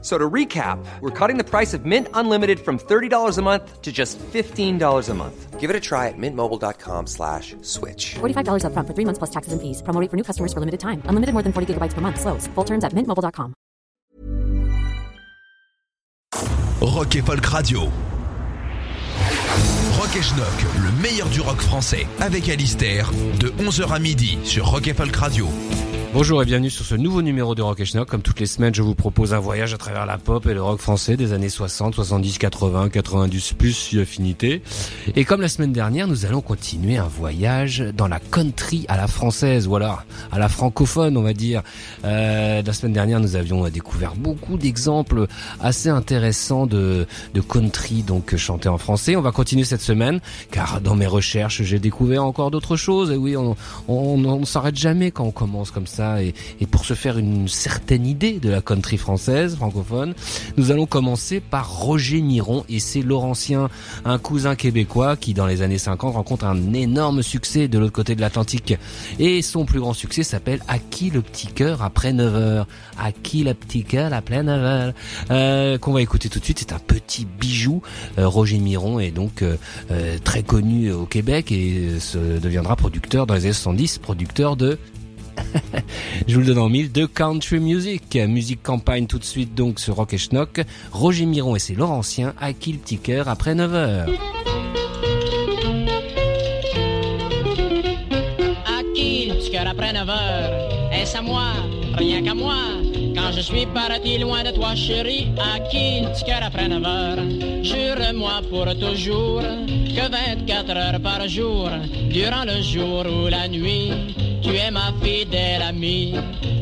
So 0.00 0.16
to 0.16 0.30
recap, 0.30 0.78
we're 1.00 1.10
cutting 1.10 1.38
the 1.38 1.44
price 1.44 1.74
of 1.74 1.84
Mint 1.84 2.06
Unlimited 2.14 2.60
from 2.60 2.78
$30 2.78 3.36
a 3.36 3.42
month 3.42 3.82
to 3.82 3.90
just 3.90 4.16
$15 4.18 5.08
a 5.08 5.14
month. 5.14 5.58
Give 5.58 5.70
it 5.70 5.74
a 5.74 5.80
try 5.80 6.06
at 6.06 6.14
mintmobile.com 6.16 7.08
slash 7.08 7.56
switch. 7.62 8.14
$45 8.20 8.62
upfront 8.62 8.86
for 8.86 8.94
three 8.94 9.04
months 9.04 9.18
plus 9.18 9.30
taxes 9.30 9.52
and 9.52 9.60
fees. 9.60 9.82
Promo 9.82 10.00
rate 10.00 10.08
for 10.08 10.16
new 10.16 10.22
customers 10.22 10.52
for 10.52 10.60
limited 10.60 10.78
time. 10.78 11.02
Unlimited 11.06 11.32
more 11.34 11.42
than 11.42 11.52
40 11.52 11.74
gigabytes 11.74 11.94
per 11.94 12.00
month. 12.00 12.20
Slows. 12.20 12.46
Full 12.54 12.64
terms 12.64 12.84
at 12.84 12.92
mintmobile.com. 12.92 13.54
Rock 16.80 17.16
et 17.16 17.22
Folk 17.22 17.44
Radio. 17.46 17.80
Rock 19.98 20.16
et 20.16 20.22
Schnock, 20.22 20.64
le 20.76 21.02
meilleur 21.02 21.28
du 21.28 21.40
rock 21.40 21.60
français, 21.60 22.06
avec 22.20 22.48
Alistair, 22.48 23.10
de 23.40 23.48
11h 23.48 23.92
à 23.92 23.98
midi 23.98 24.38
sur 24.44 24.66
Rock 24.70 24.86
et 24.86 24.94
Folk 24.94 25.14
Radio. 25.16 25.48
Bonjour 26.14 26.42
et 26.42 26.46
bienvenue 26.46 26.70
sur 26.70 26.86
ce 26.86 26.94
nouveau 26.94 27.20
numéro 27.20 27.54
de 27.54 27.60
Rock 27.60 27.80
et 27.80 27.84
Schnock. 27.84 28.08
Comme 28.08 28.22
toutes 28.22 28.40
les 28.40 28.46
semaines, 28.46 28.74
je 28.74 28.80
vous 28.80 28.94
propose 28.94 29.34
un 29.34 29.38
voyage 29.38 29.74
à 29.74 29.76
travers 29.76 30.06
la 30.06 30.16
pop 30.16 30.46
et 30.46 30.54
le 30.54 30.62
rock 30.62 30.80
français 30.80 31.18
des 31.18 31.34
années 31.34 31.50
60, 31.50 31.94
70, 31.94 32.38
80, 32.38 32.88
90 32.88 33.52
plus 33.52 33.74
si 33.74 34.00
affinité. 34.00 34.62
Et 35.16 35.24
comme 35.26 35.42
la 35.42 35.48
semaine 35.48 35.72
dernière, 35.72 36.08
nous 36.08 36.24
allons 36.24 36.40
continuer 36.40 36.96
un 36.96 37.06
voyage 37.06 37.84
dans 37.94 38.08
la 38.08 38.20
country 38.20 38.86
à 38.88 38.96
la 38.96 39.06
française, 39.06 39.68
voilà, 39.68 40.04
à 40.32 40.38
la 40.38 40.48
francophone, 40.48 41.18
on 41.18 41.22
va 41.22 41.34
dire. 41.34 41.62
Euh, 42.04 42.62
la 42.62 42.72
semaine 42.72 42.94
dernière, 42.94 43.20
nous 43.20 43.36
avions 43.36 43.68
découvert 43.68 44.14
beaucoup 44.14 44.56
d'exemples 44.56 45.26
assez 45.60 45.90
intéressants 45.90 46.66
de, 46.66 47.06
country, 47.48 48.02
donc 48.02 48.34
chantés 48.36 48.70
en 48.70 48.78
français. 48.78 49.14
On 49.14 49.22
va 49.22 49.32
continuer 49.32 49.64
cette 49.64 49.82
semaine, 49.82 50.20
car 50.50 50.80
dans 50.80 50.96
mes 50.96 51.06
recherches, 51.06 51.62
j'ai 51.62 51.78
découvert 51.78 52.24
encore 52.24 52.50
d'autres 52.50 52.76
choses. 52.76 53.10
Et 53.10 53.16
oui, 53.16 53.36
on 53.36 53.56
on, 53.88 54.44
s'arrête 54.44 54.76
jamais 54.76 55.10
quand 55.10 55.24
on 55.24 55.30
commence 55.30 55.70
comme 55.70 55.86
ça. 55.86 55.97
Et, 56.00 56.66
pour 56.66 56.84
se 56.84 56.94
faire 56.94 57.18
une 57.18 57.48
certaine 57.48 58.06
idée 58.06 58.38
de 58.40 58.50
la 58.50 58.60
country 58.60 58.98
française, 58.98 59.56
francophone, 59.56 60.14
nous 60.56 60.70
allons 60.70 60.86
commencer 60.86 61.40
par 61.40 61.70
Roger 61.70 62.20
Miron 62.20 62.64
et 62.68 62.78
c'est 62.78 63.02
Laurentien, 63.02 63.68
un 64.04 64.18
cousin 64.18 64.54
québécois 64.54 65.16
qui 65.16 65.34
dans 65.34 65.46
les 65.46 65.62
années 65.62 65.78
50 65.78 66.14
rencontre 66.14 66.44
un 66.44 66.72
énorme 66.72 67.22
succès 67.22 67.68
de 67.68 67.78
l'autre 67.78 67.92
côté 67.92 68.14
de 68.14 68.20
l'Atlantique. 68.20 68.76
Et 69.18 69.42
son 69.42 69.64
plus 69.64 69.80
grand 69.80 69.94
succès 69.94 70.22
s'appelle 70.22 70.60
À 70.68 70.78
qui 70.78 71.10
le 71.10 71.22
petit 71.22 71.46
cœur 71.48 71.82
après 71.82 72.12
9 72.12 72.34
heures? 72.34 72.66
À 72.98 73.12
qui 73.12 73.44
le 73.44 73.54
petit 73.54 73.84
cœur 73.84 74.12
après 74.12 74.42
9 74.42 74.64
heures? 74.64 74.92
Euh, 75.30 75.78
Qu'on 75.78 75.92
va 75.92 76.02
écouter 76.02 76.28
tout 76.28 76.38
de 76.38 76.44
suite, 76.44 76.58
c'est 76.60 76.72
un 76.72 76.78
petit 76.78 77.24
bijou. 77.24 77.82
Euh, 78.18 78.28
Roger 78.28 78.58
Miron 78.58 79.00
est 79.00 79.10
donc 79.10 79.42
euh, 79.42 79.56
très 80.24 80.42
connu 80.42 80.92
au 80.92 81.06
Québec 81.06 81.50
et 81.52 81.98
se 82.00 82.18
deviendra 82.38 82.76
producteur 82.76 83.26
dans 83.26 83.34
les 83.34 83.44
années 83.44 83.52
70, 83.52 83.98
producteur 83.98 84.56
de 84.56 84.78
je 86.26 86.34
vous 86.34 86.40
le 86.40 86.46
donne 86.46 86.58
en 86.58 86.68
mille, 86.68 86.92
de 86.92 87.06
country 87.06 87.60
music. 87.60 88.16
Musique 88.28 88.62
campagne 88.62 89.06
tout 89.06 89.18
de 89.18 89.24
suite 89.24 89.54
donc 89.54 89.80
sur 89.80 89.96
Rock 89.96 90.14
et 90.14 90.18
Schnock. 90.18 90.60
Roger 90.92 91.26
Miron 91.26 91.56
et 91.56 91.58
ses 91.58 91.74
Laurentiens 91.74 92.34
à 92.40 92.52
qui 92.52 92.72
le 92.72 92.78
petit 92.78 92.98
cœur 92.98 93.28
après 93.28 93.54
9h. 93.54 94.06
À 98.66 98.82
qui 98.94 99.32
après 99.66 99.92
9 99.92 100.08
heures 100.08 100.92
Est-ce 100.92 101.16
à 101.16 101.22
moi? 101.22 101.52
Rien 101.96 102.22
qu'à 102.22 102.34
moi 102.34 102.54
Quand 103.14 103.32
je 103.34 103.40
suis 103.40 103.66
parti 103.66 104.18
loin 104.18 104.44
de 104.44 104.50
toi 104.50 104.74
chérie 104.74 105.28
À 105.38 105.58
qui 105.60 106.02
cœur 106.24 106.40
après 106.42 106.68
9 106.68 106.84
heures 106.84 107.18
Jure-moi 107.62 108.40
pour 108.50 108.66
toujours 108.78 109.42
Que 109.42 110.10
24 110.10 110.70
heures 110.70 111.00
par 111.00 111.26
jour 111.28 111.68
Durant 112.10 112.44
le 112.44 112.62
jour 112.62 113.04
ou 113.06 113.28
la 113.28 113.48
nuit 113.48 113.90
tu 114.42 114.50
es 114.56 114.70
ma 114.70 114.92
fidèle 115.02 115.62
amie, 115.62 116.14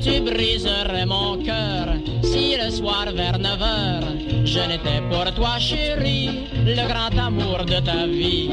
tu 0.03 0.21
briserais 0.21 1.07
mon 1.07 1.43
cœur 1.43 1.95
si 2.23 2.57
le 2.57 2.71
soir 2.71 3.07
vers 3.15 3.39
9 3.39 3.63
heures 3.63 4.17
je 4.47 4.61
n'étais 4.61 5.03
pour 5.11 5.35
toi 5.35 5.59
chérie, 5.59 6.47
le 6.65 6.87
grand 6.87 7.19
amour 7.19 7.65
de 7.65 7.81
ta 7.81 8.07
vie. 8.07 8.49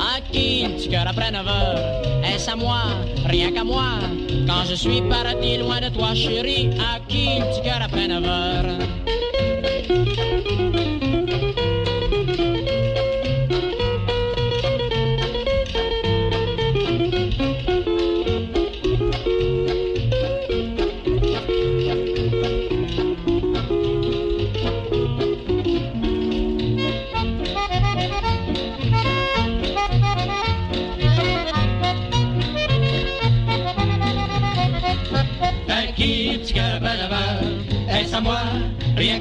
À 0.00 0.20
qui 0.32 0.66
tu 0.82 0.88
cœur 0.88 1.06
après 1.06 1.30
9 1.30 1.46
heures? 1.46 2.24
Est-ce 2.24 2.50
à 2.50 2.56
moi, 2.56 2.82
rien 3.26 3.52
qu'à 3.52 3.62
moi. 3.62 3.98
Quand 4.46 4.64
je 4.68 4.74
suis 4.74 5.02
parti 5.02 5.58
loin 5.58 5.80
de 5.80 5.90
toi 5.90 6.14
chérie, 6.14 6.70
à 6.80 6.98
qui 7.08 7.28
tu 7.54 7.62
cœur 7.62 7.80
après 7.82 8.08
9 8.08 8.24
heures? 8.24 8.93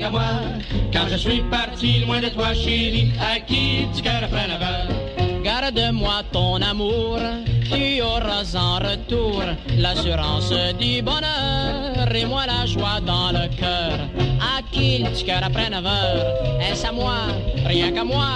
Moi. 0.09 0.21
Quand 0.91 1.07
je 1.09 1.17
suis 1.17 1.41
parti 1.41 1.99
loin 2.05 2.21
de 2.21 2.29
toi, 2.29 2.53
chérie, 2.53 3.11
à 3.19 3.39
qui 3.39 3.87
tu 3.93 4.07
après 4.07 4.47
Garde-moi 5.43 6.23
ton 6.31 6.61
amour, 6.61 7.19
tu 7.71 8.01
auras 8.01 8.55
en 8.55 8.75
retour. 8.79 9.43
L'assurance 9.77 10.53
du 10.79 11.01
bonheur 11.01 12.15
et 12.15 12.25
moi 12.25 12.45
la 12.45 12.65
joie 12.65 12.99
dans 13.05 13.31
le 13.31 13.47
cœur. 13.55 13.99
À 14.39 14.61
qui 14.71 15.03
tu 15.15 15.25
cœur 15.25 15.43
après 15.43 15.69
9 15.69 15.85
heures 15.85 16.33
Est-ce 16.61 16.87
à 16.87 16.91
moi, 16.91 17.15
rien 17.65 17.91
qu'à 17.91 18.03
moi. 18.03 18.29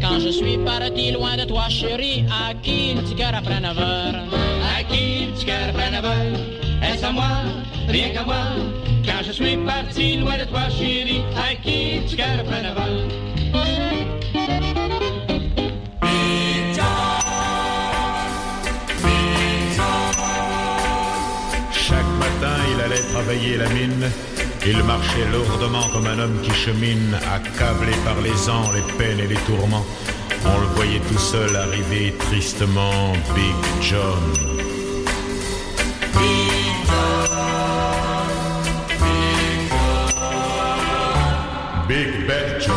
Quand 0.00 0.18
je 0.20 0.28
suis 0.28 0.58
parti 0.58 1.12
loin 1.12 1.36
de 1.36 1.44
toi, 1.44 1.68
chérie, 1.68 2.24
à 2.30 2.54
qui 2.54 2.94
tu 3.08 3.14
cœur 3.14 3.34
après 3.34 3.60
9 3.60 3.78
heures 3.78 4.22
À 4.76 4.82
qui 4.84 5.28
tu 5.38 5.46
cœur 5.46 5.68
après 5.68 5.90
9 5.90 6.04
heures 6.04 6.40
Est-ce 6.82 7.04
à 7.04 7.12
moi, 7.12 7.30
rien 7.88 8.10
qu'à 8.10 8.24
moi 8.24 8.44
je 9.32 9.44
suis 9.44 9.56
parti 9.56 10.16
loin 10.18 10.36
de 10.36 10.44
toi, 10.44 10.68
chérie, 10.68 11.22
à 11.36 11.54
qui 11.54 12.00
tu 12.06 12.16
Chaque 21.72 22.12
matin, 22.18 22.56
il 22.74 22.80
allait 22.80 23.02
travailler 23.12 23.56
la 23.56 23.68
mine. 23.70 24.10
Il 24.66 24.82
marchait 24.84 25.26
lourdement 25.32 25.88
comme 25.92 26.06
un 26.06 26.18
homme 26.18 26.38
qui 26.42 26.52
chemine, 26.52 27.16
accablé 27.32 27.92
par 28.04 28.20
les 28.20 28.50
ans, 28.50 28.70
les 28.74 28.92
peines 28.98 29.18
et 29.18 29.28
les 29.28 29.40
tourments. 29.46 29.84
On 30.44 30.60
le 30.60 30.66
voyait 30.76 31.00
tout 31.00 31.18
seul 31.18 31.56
arriver 31.56 32.14
tristement, 32.18 33.12
Big 33.34 33.54
John. 33.80 34.52
Big 41.92 42.26
Bad 42.26 42.58
John. 42.58 42.74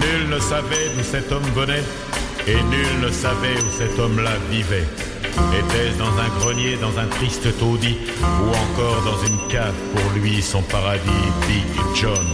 Nul 0.00 0.28
ne 0.28 0.40
savait 0.40 0.88
d'où 0.92 1.04
cet 1.04 1.30
homme 1.30 1.48
venait, 1.54 1.84
et 2.48 2.60
nul 2.64 3.00
ne 3.00 3.10
savait 3.12 3.54
où 3.54 3.78
cet 3.78 3.96
homme-là 3.96 4.32
vivait. 4.50 4.88
Était-ce 5.60 5.98
dans 5.98 6.18
un 6.18 6.28
grenier, 6.40 6.76
dans 6.80 6.98
un 6.98 7.06
triste 7.06 7.46
taudis, 7.60 7.98
ou 8.42 8.48
encore 8.48 9.02
dans 9.04 9.24
une 9.24 9.38
cave 9.52 9.78
pour 9.94 10.10
lui 10.20 10.42
son 10.42 10.62
paradis, 10.62 11.26
Big 11.46 11.70
John? 11.94 12.26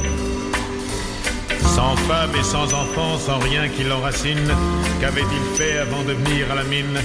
Sans 1.60 1.96
femme 2.08 2.30
et 2.40 2.44
sans 2.44 2.72
enfant, 2.72 3.18
sans 3.18 3.38
rien 3.40 3.68
qui 3.68 3.84
l'enracine, 3.84 4.50
qu'avait-il 5.02 5.56
fait 5.58 5.76
avant 5.76 6.02
de 6.02 6.14
venir 6.14 6.50
à 6.50 6.54
la 6.54 6.64
mine? 6.64 6.98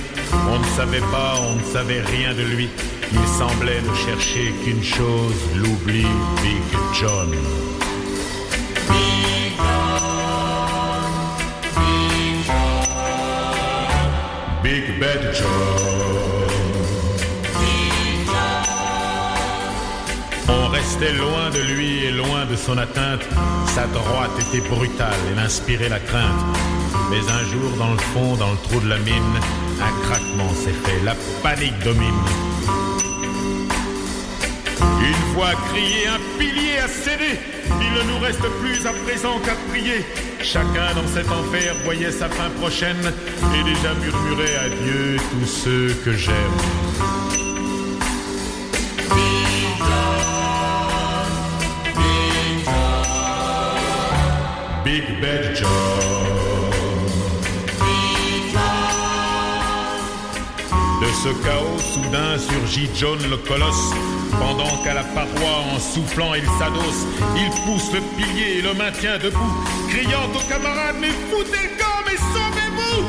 On 0.50 0.60
ne 0.60 0.66
savait 0.78 1.06
pas, 1.12 1.36
on 1.42 1.56
ne 1.58 1.74
savait 1.74 2.02
rien 2.02 2.34
de 2.34 2.44
lui. 2.44 2.70
Il 3.14 3.28
semblait 3.28 3.82
ne 3.82 3.94
chercher 3.96 4.54
qu'une 4.64 4.84
chose, 4.84 5.36
l'oubli, 5.56 6.06
Big 6.42 6.80
John. 7.00 7.32
Big 14.64 15.00
Bad 15.00 15.34
John. 15.34 16.08
On 20.50 20.68
restait 20.70 21.14
loin 21.14 21.50
de 21.52 21.60
lui 21.74 22.06
et 22.06 22.12
loin 22.12 22.46
de 22.46 22.56
son 22.56 22.78
atteinte. 22.78 23.22
Sa 23.68 23.88
droite 23.88 24.32
était 24.40 24.68
brutale, 24.68 25.14
elle 25.32 25.40
inspirait 25.40 25.90
la 25.90 26.00
crainte. 26.00 26.44
Mais 27.10 27.20
un 27.32 27.44
jour, 27.46 27.72
dans 27.78 27.92
le 27.92 27.98
fond, 27.98 28.36
dans 28.36 28.52
le 28.52 28.58
trou 28.58 28.80
de 28.80 28.90
la 28.90 28.98
mine, 28.98 29.40
Un 29.80 29.94
craquement 30.08 30.50
s'est 30.56 30.74
fait, 30.74 31.04
la 31.04 31.16
panique 31.44 31.78
domine. 31.84 32.24
Voix 35.38 35.54
crié, 35.70 36.08
un 36.08 36.40
pilier 36.40 36.80
a 36.84 36.88
cédé. 36.88 37.38
Il 37.80 37.94
ne 37.94 38.12
nous 38.12 38.18
reste 38.18 38.42
plus 38.60 38.88
à 38.88 38.92
présent 39.06 39.40
qu'à 39.46 39.54
prier. 39.70 40.04
Chacun 40.42 40.96
dans 40.96 41.08
cet 41.08 41.32
enfer 41.32 41.76
voyait 41.84 42.12
sa 42.12 42.28
fin 42.28 42.50
prochaine 42.60 43.14
et 43.54 43.64
déjà 43.64 43.94
murmurait 44.02 44.56
adieu 44.66 45.18
tous 45.30 45.46
ceux 45.46 45.94
que 46.04 46.14
j'aime. 46.14 46.34
Big 54.84 55.22
Bad 55.22 55.56
John. 55.56 56.18
De 61.00 61.06
ce 61.06 61.30
chaos 61.46 61.78
soudain 61.78 62.40
surgit 62.40 62.90
John 62.96 63.20
le 63.30 63.38
colosse, 63.38 63.94
pendant 64.40 64.84
qu'à 64.84 64.94
la 64.94 65.04
paroi 65.04 65.54
en 65.74 65.80
soufflant 65.80 66.34
il 66.34 66.46
s'adosse, 66.60 67.06
il 67.36 67.50
pousse 67.66 67.92
le 67.94 68.02
pilier 68.16 68.60
et 68.60 68.62
le 68.62 68.74
maintient 68.74 69.18
debout, 69.18 69.54
criant 69.90 70.30
aux 70.34 70.50
camarades 70.50 70.98
mais 71.00 71.12
foutez 71.30 71.64
le 71.64 71.78
camp, 71.78 72.00
mais 72.06 72.18
sauvez-vous 72.18 73.06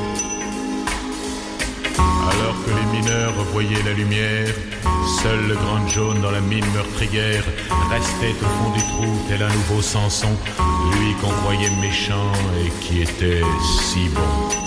Alors 2.30 2.56
que 2.64 2.70
les 2.70 2.98
mineurs 2.98 3.34
voyaient 3.52 3.82
la 3.84 3.92
lumière, 3.92 4.54
seul 5.22 5.48
le 5.48 5.54
grand 5.54 5.86
John 5.88 6.20
dans 6.20 6.30
la 6.30 6.40
mine 6.40 6.66
meurtrière 6.74 7.44
restait 7.90 8.34
au 8.42 8.44
fond 8.44 8.70
du 8.74 8.80
trou 8.80 9.06
tel 9.28 9.42
un 9.42 9.48
nouveau 9.48 9.82
Samson, 9.82 10.36
lui 10.98 11.14
qu'on 11.20 11.30
croyait 11.42 11.70
méchant 11.80 12.32
et 12.64 12.70
qui 12.84 13.02
était 13.02 13.42
si 13.82 14.08
bon. 14.08 14.58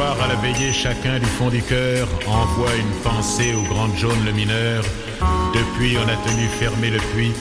À 0.00 0.28
la 0.28 0.36
veillée, 0.36 0.72
chacun 0.72 1.18
du 1.18 1.26
fond 1.26 1.48
du 1.48 1.62
cœur 1.62 2.08
envoie 2.26 2.74
une 2.76 3.02
pensée 3.02 3.52
au 3.54 3.62
grand 3.62 3.88
John 3.96 4.16
le 4.24 4.32
mineur. 4.32 4.84
Depuis, 5.52 5.96
on 5.98 6.08
a 6.08 6.16
tenu 6.16 6.46
fermé 6.58 6.90
le 6.90 6.98
puits. 7.12 7.32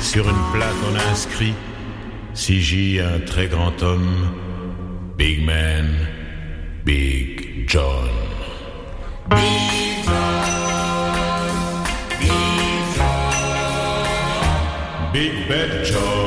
Sur 0.00 0.28
une 0.28 0.52
plaque, 0.52 0.68
on 0.90 0.94
a 0.94 1.12
inscrit 1.12 1.54
Si 2.32 2.60
j'y 2.62 3.00
un 3.00 3.20
très 3.20 3.48
grand 3.48 3.82
homme, 3.82 4.30
Big 5.18 5.44
Man, 5.44 5.94
Big 6.84 7.68
John. 7.68 8.08
Big 15.12 15.48
Bad 15.48 15.84
John. 15.84 16.25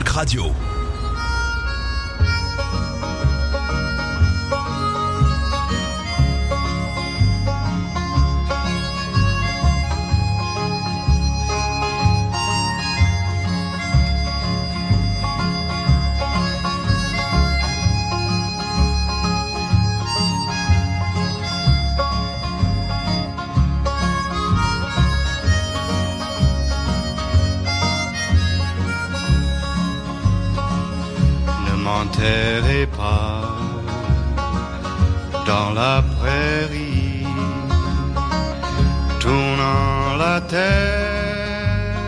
Radio. 0.00 0.71
La 35.82 36.00
prairie, 36.16 37.26
tournant 39.18 40.16
la 40.24 40.36
tête 40.54 41.98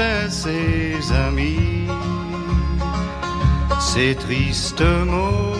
vers 0.00 0.30
ses 0.42 1.00
amis. 1.26 1.86
Ces 3.90 4.14
tristes 4.24 4.88
mots, 5.12 5.56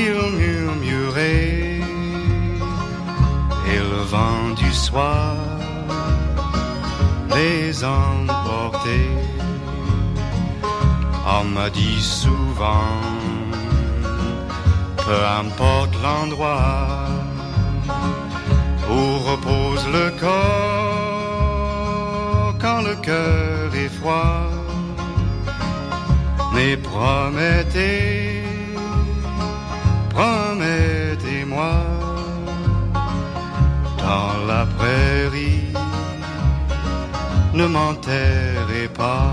il 0.00 0.18
murmurait, 0.40 1.80
et 3.72 3.80
le 3.92 4.02
vent 4.14 4.44
du 4.62 4.70
soir 4.86 5.36
les 7.36 7.66
emportait. 8.02 9.16
On 11.38 11.44
m'a 11.56 11.70
dit 11.70 12.02
souvent, 12.20 13.17
peu 15.08 15.22
importe 15.42 15.94
l'endroit 16.02 17.08
où 18.90 19.02
repose 19.30 19.84
le 19.98 20.06
corps 20.20 21.48
quand 22.62 22.80
le 22.82 22.94
cœur 23.08 23.74
est 23.84 23.92
froid. 24.00 24.42
Mais 26.54 26.76
promettez, 26.76 28.44
promettez-moi, 30.16 31.76
dans 34.04 34.34
la 34.50 34.62
prairie, 34.76 35.72
ne 37.54 37.66
m'enterrez 37.66 38.88
pas 39.04 39.32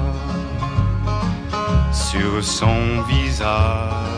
sur 1.92 2.34
son 2.42 3.02
visage 3.10 4.15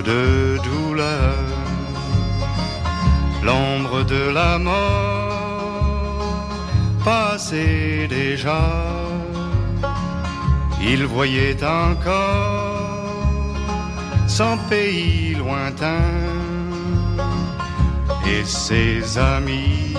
de 0.00 0.58
douleur, 0.64 1.36
l'ombre 3.42 4.04
de 4.04 4.30
la 4.32 4.58
mort 4.58 6.48
passait 7.04 8.06
déjà. 8.08 8.62
Il 10.80 11.04
voyait 11.04 11.62
encore 11.62 12.72
son 14.26 14.56
pays 14.70 15.34
lointain 15.34 16.10
et 18.26 18.44
ses 18.44 19.18
amis 19.18 19.94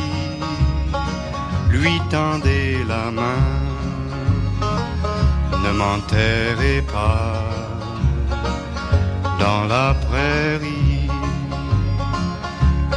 lui 1.70 2.02
tendaient 2.10 2.84
la 2.88 3.12
main 3.12 3.64
ne 5.64 5.72
m'enterrez 5.72 6.82
pas 6.82 7.43
dans 9.44 9.66
la 9.66 9.94
prairie, 10.06 11.08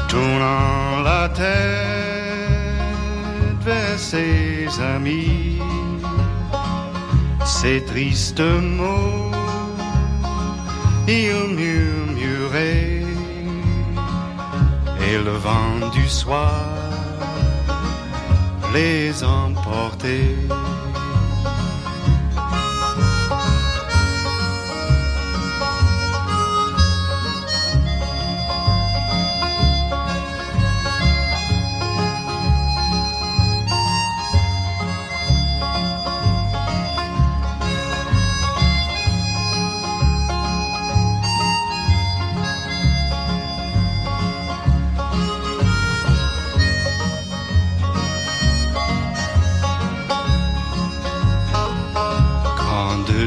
tournant 0.09 1.03
la 1.11 1.29
tête 1.41 2.87
vers 3.69 3.99
ses 3.99 4.69
amis. 4.95 5.59
Ces 7.45 7.79
tristes 7.85 8.49
mots, 8.81 9.33
il 11.09 11.37
murmurait, 11.61 13.03
et 15.07 15.17
le 15.29 15.37
vent 15.47 15.76
du 15.97 16.07
soir 16.09 16.65
les 18.75 19.25
emportait. 19.25 20.37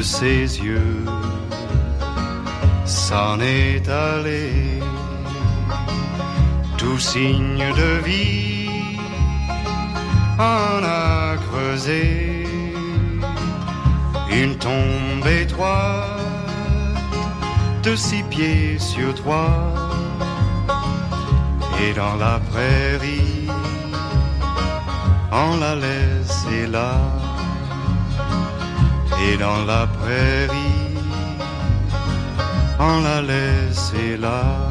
Ses 0.10 0.60
yeux. 0.68 1.06
S'en 2.86 3.40
est 3.40 3.88
allé. 3.88 4.82
Tout 6.78 7.00
signe 7.00 7.66
de 7.82 7.92
vie 8.10 8.98
en 10.40 10.84
a 10.84 11.36
creusé. 11.46 12.48
Une 14.42 14.56
tombe 14.58 15.28
étroite 15.44 16.08
de 17.84 17.96
six 17.96 18.24
pieds 18.24 18.80
sur 18.80 19.14
trois. 19.14 19.74
Et 21.84 21.94
dans 21.94 22.16
la 22.26 22.40
prairie 22.52 23.48
on 25.32 25.58
la 25.58 25.76
laissé 25.76 26.68
là 26.68 27.19
et 29.28 29.38
dans 29.38 29.66
la 29.66 29.88
prairie 29.88 30.76
on 32.80 33.02
la 33.02 33.22
laissé 33.22 34.18
là 34.18 34.69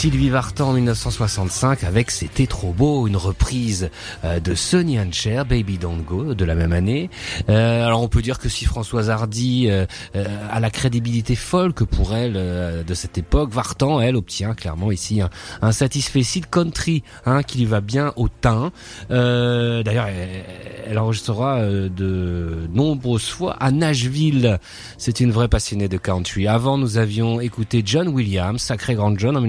Sylvie 0.00 0.30
Vartan 0.30 0.70
en 0.70 0.72
1965 0.72 1.84
avec 1.84 2.10
C'était 2.10 2.46
trop 2.46 2.72
beau, 2.72 3.06
une 3.06 3.18
reprise 3.18 3.90
euh, 4.24 4.40
de 4.40 4.54
Sonny 4.54 4.98
and 4.98 5.12
Cher, 5.12 5.44
Baby 5.44 5.76
Don't 5.76 6.00
Go 6.06 6.32
de 6.32 6.44
la 6.46 6.54
même 6.54 6.72
année. 6.72 7.10
Euh, 7.50 7.84
alors 7.84 8.02
on 8.02 8.08
peut 8.08 8.22
dire 8.22 8.38
que 8.38 8.48
si 8.48 8.64
Françoise 8.64 9.10
Hardy 9.10 9.66
euh, 9.68 9.84
euh, 10.16 10.24
a 10.50 10.58
la 10.58 10.70
crédibilité 10.70 11.36
folle 11.36 11.74
que 11.74 11.84
pour 11.84 12.14
elle 12.14 12.32
euh, 12.36 12.82
de 12.82 12.94
cette 12.94 13.18
époque, 13.18 13.52
Vartan, 13.52 14.00
elle, 14.00 14.16
obtient 14.16 14.54
clairement 14.54 14.90
ici 14.90 15.20
un, 15.20 15.28
un 15.60 15.72
satisfait 15.72 16.22
country 16.50 17.02
hein, 17.26 17.42
qui 17.42 17.58
lui 17.58 17.66
va 17.66 17.82
bien 17.82 18.14
au 18.16 18.28
teint. 18.28 18.72
D'ailleurs, 19.10 20.06
elle, 20.06 20.44
elle 20.86 20.98
enregistrera 20.98 21.60
de 21.60 22.68
nombreuses 22.72 23.28
fois 23.28 23.52
à 23.60 23.70
Nashville. 23.70 24.58
C'est 24.96 25.20
une 25.20 25.30
vraie 25.30 25.48
passionnée 25.48 25.88
de 25.88 25.98
country. 25.98 26.48
Avant, 26.48 26.78
nous 26.78 26.96
avions 26.96 27.38
écouté 27.40 27.82
John 27.84 28.08
Williams, 28.08 28.62
Sacré 28.62 28.94
Grand 28.94 29.16
John 29.18 29.36
en 29.36 29.40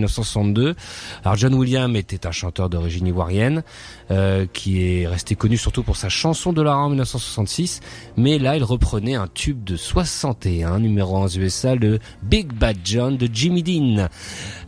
1962. 0.44 0.76
Alors 1.24 1.36
John 1.38 1.54
Williams 1.54 1.96
était 1.96 2.26
un 2.28 2.32
chanteur 2.32 2.70
d'origine 2.70 3.08
ivoirienne 3.08 3.64
euh, 4.12 4.46
qui 4.52 4.82
est 4.82 5.08
resté 5.08 5.36
connu 5.36 5.58
surtout 5.58 5.84
pour 5.84 5.98
sa 5.98 6.10
chanson 6.10 6.54
de 6.54 6.62
Lara 6.62 6.84
en 6.84 6.90
1966, 6.90 7.82
mais 8.16 8.40
là 8.40 8.56
il 8.56 8.64
reprenait 8.64 9.16
un 9.16 9.28
tube 9.28 9.64
de 9.64 9.76
61, 9.76 10.80
numéro 10.80 11.18
1 11.18 11.26
aux 11.26 11.30
USA, 11.30 11.76
le 11.76 12.00
Big 12.24 12.54
Bad 12.54 12.78
John 12.84 13.18
de 13.18 13.28
Jimmy 13.32 13.64
Dean. 13.64 14.08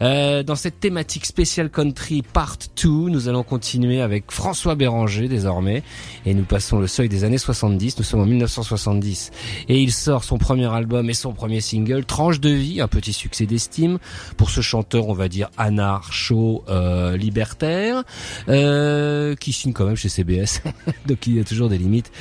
Euh, 0.02 0.44
dans 0.44 0.56
cette 0.56 0.82
thématique 0.82 1.26
spéciale 1.26 1.70
country 1.70 2.22
part 2.22 2.58
2, 2.84 2.90
nous 2.90 3.30
allons 3.30 3.44
continuer 3.44 4.02
avec 4.02 4.32
François 4.32 4.76
Béranger 4.76 5.30
désormais, 5.30 5.84
et 6.26 6.34
nous 6.34 6.44
passons 6.44 6.80
le 6.80 6.88
seuil 6.88 7.08
des 7.08 7.24
années 7.24 7.38
70, 7.38 7.98
nous 7.98 8.04
sommes 8.04 8.22
en 8.22 8.26
1970, 8.26 9.32
et 9.70 9.82
il 9.82 9.94
sort 9.94 10.26
son 10.26 10.38
premier 10.38 10.72
album 10.74 11.10
et 11.10 11.14
son 11.14 11.32
premier 11.32 11.62
single, 11.62 12.04
Tranche 12.04 12.42
de 12.42 12.50
vie, 12.50 12.82
un 12.82 12.90
petit 12.90 13.14
succès 13.14 13.46
d'estime. 13.46 13.98
Pour 14.36 14.50
ce 14.50 14.62
chanteur, 14.62 15.08
on 15.08 15.14
on 15.14 15.16
va 15.16 15.30
dire 15.30 15.50
anarcho-libertaire, 15.58 18.04
euh, 18.50 19.33
qui 19.40 19.54
signe 19.54 19.74
quand 19.74 19.86
même 19.86 19.96
chez 19.96 20.10
CBS, 20.10 20.62
donc 21.08 21.28
il 21.28 21.36
y 21.36 21.40
a 21.40 21.44
toujours 21.44 21.70
des 21.70 21.78
limites, 21.78 22.12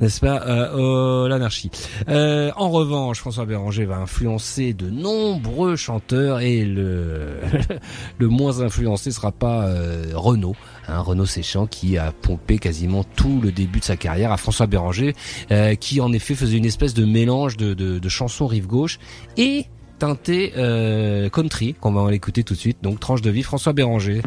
n'est-ce 0.00 0.20
pas, 0.20 0.42
euh, 0.46 1.28
l'anarchie. 1.28 1.70
Euh, 2.08 2.50
en 2.56 2.70
revanche, 2.70 3.18
François 3.20 3.46
Béranger 3.46 3.84
va 3.84 3.96
influencer 3.96 4.72
de 4.72 4.90
nombreux 4.90 5.76
chanteurs 5.76 6.40
et 6.40 6.64
le 6.64 7.36
le 8.18 8.28
moins 8.28 8.60
influencé 8.60 9.10
sera 9.10 9.32
pas 9.32 9.66
euh, 9.66 10.04
Renaud, 10.14 10.56
hein, 10.88 11.00
Renaud 11.00 11.26
Séchant 11.26 11.66
qui 11.66 11.98
a 11.98 12.12
pompé 12.12 12.58
quasiment 12.58 13.04
tout 13.04 13.40
le 13.42 13.52
début 13.52 13.80
de 13.80 13.84
sa 13.84 13.96
carrière 13.96 14.32
à 14.32 14.36
François 14.36 14.66
Béranger, 14.66 15.14
euh, 15.50 15.74
qui 15.74 16.00
en 16.00 16.12
effet 16.12 16.34
faisait 16.34 16.56
une 16.56 16.64
espèce 16.64 16.94
de 16.94 17.04
mélange 17.04 17.56
de, 17.56 17.74
de, 17.74 17.98
de 17.98 18.08
chansons 18.08 18.46
rive 18.46 18.66
gauche 18.66 18.98
et 19.36 19.66
teinté 19.98 20.52
euh, 20.56 21.28
country 21.30 21.74
qu'on 21.74 21.92
va 21.92 22.10
l'écouter 22.10 22.44
tout 22.44 22.54
de 22.54 22.58
suite. 22.58 22.78
Donc 22.82 23.00
tranche 23.00 23.22
de 23.22 23.30
vie 23.30 23.42
François 23.42 23.72
Béranger. 23.72 24.22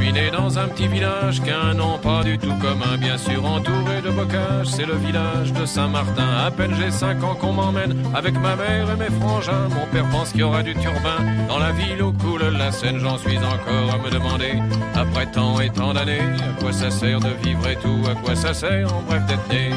Suis 0.00 0.12
né 0.12 0.30
dans 0.30 0.58
un 0.58 0.68
petit 0.68 0.88
village 0.88 1.42
qu'un 1.42 1.74
nom 1.74 1.98
pas 1.98 2.22
du 2.24 2.38
tout 2.38 2.54
commun, 2.54 2.96
bien 2.98 3.18
sûr 3.18 3.44
entouré 3.44 4.00
de 4.02 4.10
bocage. 4.10 4.66
C'est 4.66 4.86
le 4.86 4.94
village 4.94 5.52
de 5.52 5.66
Saint-Martin. 5.66 6.28
À 6.46 6.50
peine 6.50 6.74
j'ai 6.78 6.90
5 6.90 7.22
ans 7.22 7.34
qu'on 7.34 7.52
m'emmène 7.52 7.94
avec 8.14 8.34
ma 8.34 8.56
mère 8.56 8.90
et 8.90 8.96
mes 8.96 9.10
frangins. 9.20 9.68
Mon 9.68 9.86
père 9.92 10.08
pense 10.10 10.30
qu'il 10.30 10.40
y 10.40 10.42
aura 10.42 10.62
du 10.62 10.74
turbin 10.74 11.18
dans 11.48 11.58
la 11.58 11.72
ville 11.72 12.02
où 12.02 12.12
coule 12.12 12.44
la 12.58 12.72
Seine. 12.72 12.98
J'en 12.98 13.18
suis 13.18 13.38
encore 13.38 13.94
à 13.94 13.98
me 13.98 14.10
demander, 14.10 14.54
après 14.94 15.26
tant 15.26 15.60
et 15.60 15.70
tant 15.70 15.92
d'années, 15.92 16.20
à 16.20 16.60
quoi 16.60 16.72
ça 16.72 16.90
sert 16.90 17.20
de 17.20 17.30
vivre 17.42 17.68
et 17.68 17.76
tout, 17.76 18.02
à 18.10 18.14
quoi 18.14 18.34
ça 18.34 18.54
sert 18.54 18.94
en 18.94 19.02
bref 19.02 19.24
d'être 19.26 19.48
né. 19.48 19.70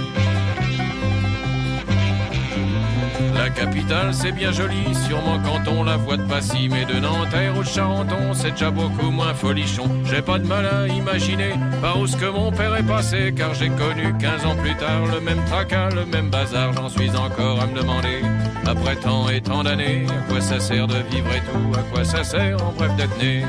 La 3.44 3.50
capitale, 3.50 4.14
c'est 4.14 4.32
bien 4.32 4.54
joli, 4.54 4.96
sûrement 5.06 5.38
quand 5.44 5.70
on 5.70 5.84
la 5.84 5.98
voit 5.98 6.16
de 6.16 6.24
Passy, 6.24 6.70
mais 6.72 6.86
de 6.86 6.98
Nanterre 6.98 7.58
ou 7.58 7.62
de 7.62 7.68
Charenton, 7.68 8.34
c'est 8.34 8.52
déjà 8.52 8.72
beaucoup 8.72 9.12
moins 9.12 9.34
folichon. 9.34 9.84
J'ai 10.06 10.22
pas 10.22 10.40
de 10.40 10.48
mal 10.48 10.66
à 10.66 10.88
imaginer 10.88 11.52
par 11.82 12.00
où 12.00 12.08
ce 12.08 12.16
que 12.16 12.28
mon 12.28 12.54
père 12.54 12.74
est 12.74 12.88
passé, 12.88 13.34
car 13.36 13.54
j'ai 13.54 13.68
connu 13.68 14.14
15 14.18 14.46
ans 14.46 14.56
plus 14.56 14.74
tard 14.76 15.08
le 15.14 15.20
même 15.20 15.44
tracas, 15.44 15.90
le 15.90 16.06
même 16.06 16.30
bazar, 16.30 16.72
j'en 16.72 16.88
suis 16.88 17.10
encore 17.18 17.62
à 17.62 17.68
me 17.68 17.76
demander. 17.76 18.22
Après 18.66 18.96
tant 18.96 19.28
et 19.28 19.42
tant 19.42 19.62
d'années, 19.62 20.06
à 20.08 20.32
quoi 20.32 20.40
ça 20.40 20.62
sert 20.62 20.88
de 20.88 20.96
vivre 21.12 21.28
et 21.36 21.42
tout, 21.42 21.78
à 21.78 21.84
quoi 21.94 22.06
ça 22.06 22.24
sert 22.24 22.66
en 22.66 22.72
bref 22.72 22.96
d'être 22.96 23.18
né. 23.18 23.44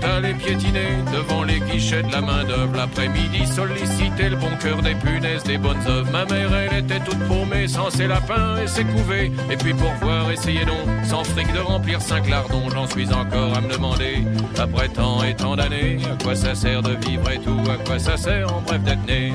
Faut 0.00 0.06
aller 0.06 0.34
piétiner 0.34 1.02
devant 1.12 1.44
les 1.44 1.60
guichets 1.60 2.02
de 2.02 2.12
la 2.12 2.20
main-d'œuvre. 2.20 2.76
L'après-midi, 2.76 3.46
solliciter 3.46 4.28
le 4.30 4.36
bon 4.36 4.50
cœur 4.60 4.82
des 4.82 4.94
punaises, 4.94 5.44
des 5.44 5.58
bonnes 5.58 5.80
œuvres. 5.86 6.10
Ma 6.10 6.24
mère, 6.24 6.54
elle 6.54 6.78
était 6.84 7.00
toute 7.00 7.18
paumée, 7.26 7.68
sans 7.68 7.90
ses 7.90 8.06
lapins 8.06 8.56
et 8.62 8.66
ses 8.66 8.84
couvées. 8.84 9.32
Et 9.50 9.56
puis 9.56 9.74
pour 9.74 9.92
voir, 10.00 10.30
essayer 10.30 10.64
non, 10.64 11.04
sans 11.04 11.24
fric 11.24 11.52
de 11.52 11.60
remplir 11.60 12.00
cinq 12.00 12.28
lardons. 12.28 12.68
J'en 12.70 12.86
suis 12.86 13.12
encore 13.12 13.56
à 13.56 13.60
me 13.60 13.72
demander, 13.72 14.24
après 14.58 14.88
tant 14.88 15.22
et 15.22 15.34
tant 15.34 15.56
d'années, 15.56 15.98
à 16.04 16.22
quoi 16.22 16.34
ça 16.34 16.54
sert 16.54 16.82
de 16.82 16.94
vivre 17.06 17.30
et 17.30 17.38
tout, 17.38 17.60
à 17.70 17.82
quoi 17.84 17.98
ça 17.98 18.16
sert 18.16 18.52
en 18.52 18.60
bref 18.62 18.82
d'être 18.82 19.06
né. 19.06 19.32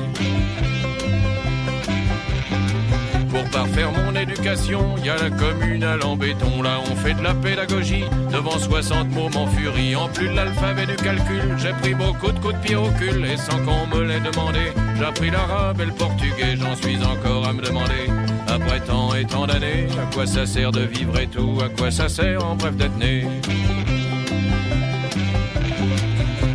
Pour 3.34 3.42
parfaire 3.50 3.90
mon 3.90 4.14
éducation, 4.14 4.96
y 5.04 5.08
a 5.08 5.16
la 5.16 5.28
communale 5.28 6.04
en 6.04 6.14
béton. 6.14 6.62
Là, 6.62 6.78
on 6.88 6.94
fait 6.94 7.14
de 7.14 7.22
la 7.22 7.34
pédagogie. 7.34 8.04
Devant 8.30 8.56
60 8.56 9.10
mots 9.10 9.28
m'en 9.28 9.48
furie. 9.48 9.96
En 9.96 10.08
plus 10.08 10.28
de 10.28 10.36
l'alphabet 10.36 10.86
du 10.86 10.94
calcul, 10.94 11.56
j'ai 11.58 11.72
pris 11.72 11.94
beaucoup 11.94 12.30
de 12.30 12.38
coups 12.38 12.54
de 12.54 12.60
pied 12.60 12.76
au 12.76 12.88
cul. 12.90 13.24
Et 13.24 13.36
sans 13.36 13.58
qu'on 13.64 13.88
me 13.88 14.04
l'ait 14.04 14.20
demandé, 14.20 14.72
j'ai 14.96 15.04
appris 15.04 15.30
l'arabe 15.30 15.80
et 15.80 15.86
le 15.86 15.92
portugais. 15.92 16.56
J'en 16.56 16.76
suis 16.76 16.96
encore 17.04 17.48
à 17.48 17.52
me 17.52 17.60
demander. 17.60 18.06
Après 18.46 18.78
tant 18.78 19.12
et 19.16 19.24
tant 19.24 19.48
d'années, 19.48 19.88
à 20.00 20.14
quoi 20.14 20.26
ça 20.26 20.46
sert 20.46 20.70
de 20.70 20.82
vivre 20.82 21.18
et 21.18 21.26
tout 21.26 21.58
À 21.60 21.68
quoi 21.68 21.90
ça 21.90 22.08
sert 22.08 22.44
en 22.44 22.54
bref 22.54 22.76
d'être 22.76 22.96
né 22.98 23.24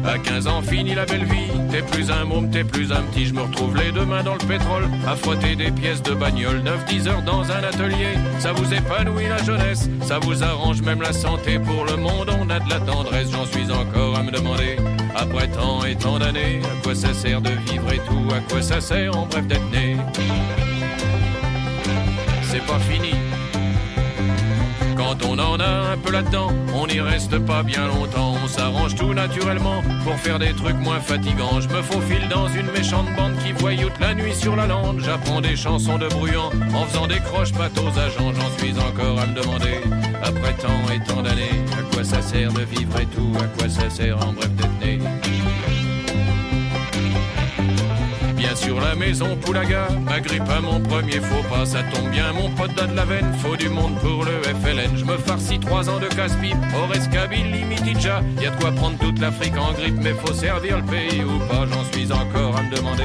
à 0.09 0.17
15 0.17 0.47
ans, 0.47 0.61
fini 0.61 0.95
la 0.95 1.05
belle 1.05 1.25
vie. 1.25 1.51
T'es 1.71 1.81
plus 1.81 2.09
un 2.09 2.25
môme, 2.25 2.49
t'es 2.49 2.63
plus 2.63 2.91
un 2.91 3.01
petit. 3.03 3.27
Je 3.27 3.33
me 3.33 3.41
retrouve 3.41 3.75
les 3.77 3.91
deux 3.91 4.05
mains 4.05 4.23
dans 4.23 4.33
le 4.33 4.39
pétrole, 4.39 4.89
à 5.07 5.15
frotter 5.15 5.55
des 5.55 5.71
pièces 5.71 6.01
de 6.01 6.13
bagnole. 6.13 6.63
9-10 6.89 7.07
heures 7.07 7.21
dans 7.21 7.43
un 7.51 7.63
atelier, 7.63 8.17
ça 8.39 8.51
vous 8.51 8.73
épanouit 8.73 9.27
la 9.27 9.43
jeunesse. 9.43 9.89
Ça 10.01 10.19
vous 10.19 10.43
arrange 10.43 10.81
même 10.81 11.01
la 11.01 11.13
santé. 11.13 11.59
Pour 11.59 11.85
le 11.85 11.95
monde, 11.95 12.31
on 12.41 12.49
a 12.49 12.59
de 12.59 12.69
la 12.69 12.79
tendresse. 12.79 13.29
J'en 13.31 13.45
suis 13.45 13.71
encore 13.71 14.17
à 14.17 14.23
me 14.23 14.31
demander. 14.31 14.77
Après 15.15 15.47
tant 15.47 15.85
et 15.85 15.95
tant 15.95 16.17
d'années, 16.17 16.61
à 16.63 16.83
quoi 16.83 16.95
ça 16.95 17.13
sert 17.13 17.41
de 17.41 17.51
vivre 17.67 17.91
et 17.93 17.97
tout? 17.97 18.33
À 18.33 18.39
quoi 18.49 18.61
ça 18.61 18.81
sert 18.81 19.15
en 19.15 19.27
bref 19.27 19.45
d'être 19.47 19.69
né? 19.71 19.97
C'est 22.43 22.65
pas 22.65 22.79
fini. 22.79 23.13
On 25.25 25.37
en 25.37 25.59
a 25.59 25.91
un 25.93 25.97
peu 25.97 26.11
là-dedans, 26.11 26.51
on 26.73 26.87
n'y 26.87 26.99
reste 26.99 27.37
pas 27.39 27.63
bien 27.63 27.87
longtemps. 27.87 28.35
On 28.43 28.47
s'arrange 28.47 28.95
tout 28.95 29.13
naturellement 29.13 29.81
pour 30.03 30.15
faire 30.15 30.39
des 30.39 30.53
trucs 30.53 30.77
moins 30.77 30.99
fatigants. 30.99 31.61
Je 31.61 31.69
me 31.69 31.81
faufile 31.81 32.27
dans 32.29 32.47
une 32.47 32.71
méchante 32.71 33.07
bande 33.15 33.37
qui 33.43 33.51
voyoute 33.53 33.99
la 33.99 34.13
nuit 34.13 34.33
sur 34.33 34.55
la 34.55 34.65
lande. 34.65 35.01
J'apprends 35.03 35.41
des 35.41 35.55
chansons 35.55 35.97
de 35.97 36.07
bruyant 36.07 36.51
en 36.73 36.85
faisant 36.85 37.07
des 37.07 37.19
croches 37.19 37.53
pattes 37.53 37.77
aux 37.77 37.99
agents. 37.99 38.33
J'en 38.33 38.57
suis 38.57 38.73
encore 38.79 39.19
à 39.19 39.25
me 39.27 39.35
demander, 39.35 39.81
après 40.23 40.53
tant 40.53 40.93
et 40.93 41.03
tant 41.07 41.21
d'années, 41.21 41.63
à 41.77 41.93
quoi 41.93 42.03
ça 42.03 42.21
sert 42.21 42.51
de 42.51 42.61
vivre 42.61 42.99
et 42.99 43.05
tout, 43.05 43.31
à 43.39 43.45
quoi 43.57 43.69
ça 43.69 43.89
sert 43.89 44.17
en 44.25 44.33
bref 44.33 44.49
d'être 44.51 44.79
né. 44.79 44.99
Sûr 48.55 48.81
la 48.81 48.95
maison 48.95 49.37
Poulaga. 49.37 49.87
M'agrippe 50.05 50.49
à 50.49 50.59
mon 50.59 50.79
premier 50.79 51.19
faux 51.21 51.43
pas 51.49 51.65
Ça 51.65 51.83
tombe 51.83 52.09
bien. 52.09 52.33
Mon 52.33 52.49
pote 52.49 52.73
donne 52.75 52.95
la 52.95 53.05
veine 53.05 53.33
Faut 53.41 53.55
du 53.55 53.69
monde 53.69 53.95
pour 53.99 54.25
le 54.25 54.31
FLN 54.43 54.97
Je 54.97 55.05
me 55.05 55.17
farcis 55.17 55.59
trois 55.59 55.89
ans 55.89 55.99
de 55.99 56.07
casse-pipe 56.07 56.57
Ores 56.75 57.09
Kabylie, 57.11 57.63
Mitidja 57.63 58.21
Y 58.41 58.47
a 58.47 58.49
de 58.49 58.59
quoi 58.59 58.71
prendre 58.71 58.97
toute 58.97 59.19
l'Afrique 59.19 59.57
en 59.57 59.71
grippe 59.73 59.97
Mais 60.01 60.13
faut 60.13 60.33
servir 60.33 60.77
le 60.77 60.83
pays 60.83 61.23
ou 61.23 61.39
pas 61.47 61.65
J'en 61.71 61.83
suis 61.93 62.11
encore 62.11 62.57
à 62.57 62.63
me 62.63 62.75
demander. 62.75 63.03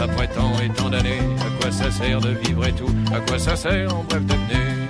Après 0.00 0.28
tant 0.28 0.52
et 0.60 0.68
tant 0.68 0.88
d'années 0.88 1.20
À 1.40 1.62
quoi 1.62 1.72
ça 1.72 1.90
sert 1.90 2.20
de 2.20 2.30
vivre 2.30 2.66
et 2.66 2.72
tout? 2.72 2.90
À 3.14 3.20
quoi 3.20 3.38
ça 3.38 3.56
sert 3.56 3.94
en 3.94 4.04
bref 4.04 4.24
d'être 4.24 4.48
né 4.48 4.86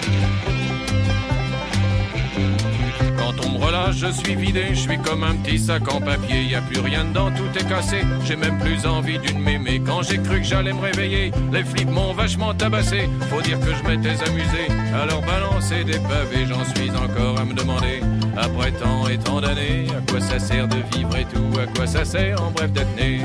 Quand 3.26 3.44
on 3.44 3.58
me 3.58 3.58
relâche, 3.58 3.96
je 3.96 4.12
suis 4.12 4.36
vidé, 4.36 4.66
je 4.70 4.82
suis 4.82 4.98
comme 4.98 5.24
un 5.24 5.34
petit 5.34 5.58
sac 5.58 5.92
en 5.92 6.00
papier, 6.00 6.44
y 6.44 6.54
a 6.54 6.60
plus 6.60 6.78
rien 6.78 7.04
dedans, 7.06 7.32
tout 7.32 7.58
est 7.58 7.68
cassé, 7.68 8.02
j'ai 8.24 8.36
même 8.36 8.56
plus 8.58 8.86
envie 8.86 9.18
d'une 9.18 9.40
mémé. 9.40 9.82
Quand 9.84 10.02
j'ai 10.02 10.18
cru 10.18 10.38
que 10.38 10.46
j'allais 10.46 10.72
me 10.72 10.80
réveiller, 10.80 11.32
les 11.52 11.64
flics 11.64 11.90
m'ont 11.90 12.12
vachement 12.12 12.54
tabassé, 12.54 13.08
faut 13.28 13.42
dire 13.42 13.58
que 13.58 13.74
je 13.74 13.82
m'étais 13.82 14.22
amusé, 14.22 14.68
alors 14.94 15.22
balancer 15.22 15.82
des 15.82 15.98
pavés, 15.98 16.46
j'en 16.46 16.64
suis 16.76 16.90
encore 16.90 17.40
à 17.40 17.44
me 17.44 17.52
demander, 17.52 18.00
après 18.36 18.70
tant 18.70 19.08
et 19.08 19.18
tant 19.18 19.40
d'années, 19.40 19.86
à 19.90 20.08
quoi 20.08 20.20
ça 20.20 20.38
sert 20.38 20.68
de 20.68 20.76
vivre 20.94 21.16
et 21.16 21.24
tout, 21.24 21.58
à 21.58 21.66
quoi 21.66 21.88
ça 21.88 22.04
sert 22.04 22.40
en 22.40 22.52
bref 22.52 22.70
d'être 22.70 22.94
né. 22.94 23.22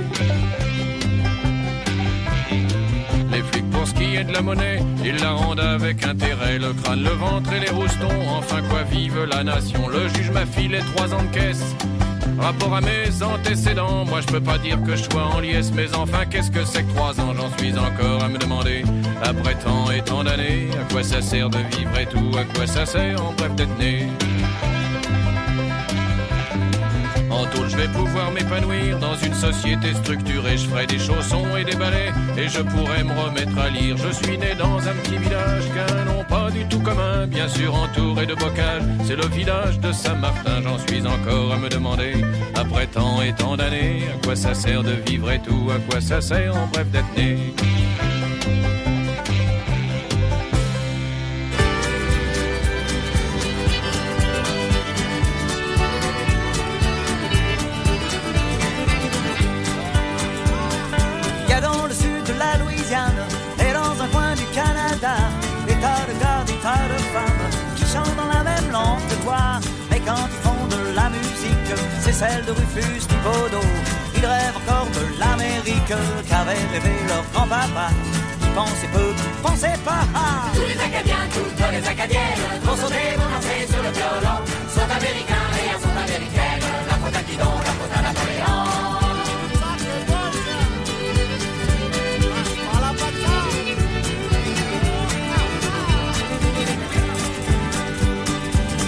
Qui 4.01 4.23
de 4.23 4.33
la 4.33 4.41
monnaie, 4.41 4.79
ils 5.03 5.17
la 5.17 5.31
rendent 5.31 5.59
avec 5.59 6.03
intérêt. 6.05 6.57
Le 6.57 6.73
crâne, 6.73 7.03
le 7.03 7.11
ventre 7.11 7.51
et 7.53 7.59
les 7.59 7.69
roustons, 7.69 8.21
enfin 8.37 8.61
quoi 8.69 8.83
vive 8.83 9.23
la 9.29 9.43
nation? 9.43 9.87
Le 9.87 10.07
juge 10.09 10.31
m'a 10.31 10.45
filé 10.45 10.79
trois 10.93 11.13
ans 11.13 11.23
de 11.23 11.37
caisse. 11.37 11.75
Rapport 12.39 12.75
à 12.75 12.81
mes 12.81 13.21
antécédents, 13.21 14.05
moi 14.05 14.21
je 14.21 14.27
peux 14.27 14.41
pas 14.41 14.57
dire 14.57 14.81
que 14.83 14.95
je 14.95 15.03
sois 15.03 15.25
en 15.25 15.39
liesse, 15.39 15.71
mais 15.75 15.93
enfin 15.95 16.25
qu'est-ce 16.25 16.49
que 16.49 16.65
c'est 16.65 16.83
que 16.83 16.93
trois 16.93 17.19
ans? 17.19 17.33
J'en 17.37 17.55
suis 17.57 17.77
encore 17.77 18.23
à 18.23 18.29
me 18.29 18.37
demander. 18.37 18.83
Après 19.23 19.55
tant 19.55 19.91
et 19.91 20.01
tant 20.01 20.23
d'années, 20.23 20.69
à 20.79 20.91
quoi 20.91 21.03
ça 21.03 21.21
sert 21.21 21.49
de 21.49 21.59
vivre 21.75 21.97
et 21.99 22.07
tout, 22.07 22.37
à 22.37 22.43
quoi 22.55 22.65
ça 22.65 22.85
sert 22.85 23.23
en 23.23 23.33
bref 23.33 23.53
d'être 23.55 23.77
né 23.77 24.07
en 27.31 27.45
tôle, 27.45 27.69
je 27.69 27.77
vais 27.77 27.87
pouvoir 27.87 28.31
m'épanouir 28.31 28.99
dans 28.99 29.15
une 29.15 29.33
société 29.33 29.93
structurée. 29.93 30.57
Je 30.57 30.67
ferai 30.67 30.85
des 30.85 30.99
chaussons 30.99 31.55
et 31.57 31.63
des 31.63 31.75
balais 31.75 32.11
et 32.37 32.47
je 32.47 32.61
pourrai 32.61 33.03
me 33.03 33.11
remettre 33.11 33.57
à 33.57 33.69
lire. 33.69 33.97
Je 33.97 34.11
suis 34.11 34.37
né 34.37 34.53
dans 34.57 34.77
un 34.87 34.93
petit 34.95 35.17
village 35.17 35.63
qu'un 35.73 36.05
nom 36.05 36.23
pas 36.23 36.49
du 36.51 36.65
tout 36.67 36.79
commun, 36.79 37.27
bien 37.27 37.47
sûr 37.47 37.73
entouré 37.75 38.25
de 38.25 38.35
bocage. 38.35 38.83
C'est 39.05 39.15
le 39.15 39.27
village 39.27 39.79
de 39.79 39.91
Saint-Martin, 39.91 40.61
j'en 40.63 40.77
suis 40.77 41.05
encore 41.05 41.53
à 41.53 41.57
me 41.57 41.69
demander. 41.69 42.13
Après 42.55 42.87
tant 42.87 43.21
et 43.21 43.33
tant 43.33 43.57
d'années, 43.57 44.03
à 44.13 44.25
quoi 44.25 44.35
ça 44.35 44.53
sert 44.53 44.83
de 44.83 44.93
vivre 45.07 45.31
et 45.31 45.39
tout, 45.39 45.69
à 45.69 45.79
quoi 45.89 46.01
ça 46.01 46.21
sert 46.21 46.55
en 46.55 46.67
bref 46.67 46.87
d'être 46.91 47.17
né. 47.17 47.53
Celle 72.21 72.45
de 72.45 72.51
Rufus 72.51 73.01
Thibodeau. 73.10 73.65
Ils 74.15 74.25
rêvent 74.25 74.60
encore 74.62 74.89
de 74.99 75.03
l'Amérique 75.19 75.93
qu'avait 76.29 76.63
rêvé 76.73 76.93
leur 77.10 77.23
grand-papa. 77.34 77.88
Qui 78.41 78.49
pensait 78.60 78.91
peu, 78.93 79.10
qui 79.19 79.29
pensait 79.41 79.79
pas. 79.89 80.03
Tous 80.53 80.67
les 80.71 80.79
Acadiens, 80.88 81.25
toutes 81.36 81.71
les 81.75 81.88
Acadiennes 81.93 82.43
vont 82.65 82.77
sauter, 82.81 83.07
vont 83.19 83.29
danser 83.34 83.60
sur 83.71 83.81
le 83.86 83.91
violon. 83.97 84.38
Sont 84.75 84.91
américains 84.99 85.49
et 85.62 85.73
sont 85.84 85.97
américaines. 86.05 86.65
La 86.89 86.95
faute 87.01 87.17
à 87.21 87.23
Guidon, 87.27 87.53
la 87.67 87.73
faute 87.79 87.93
à 87.97 88.01
Napoléon. 88.05 88.62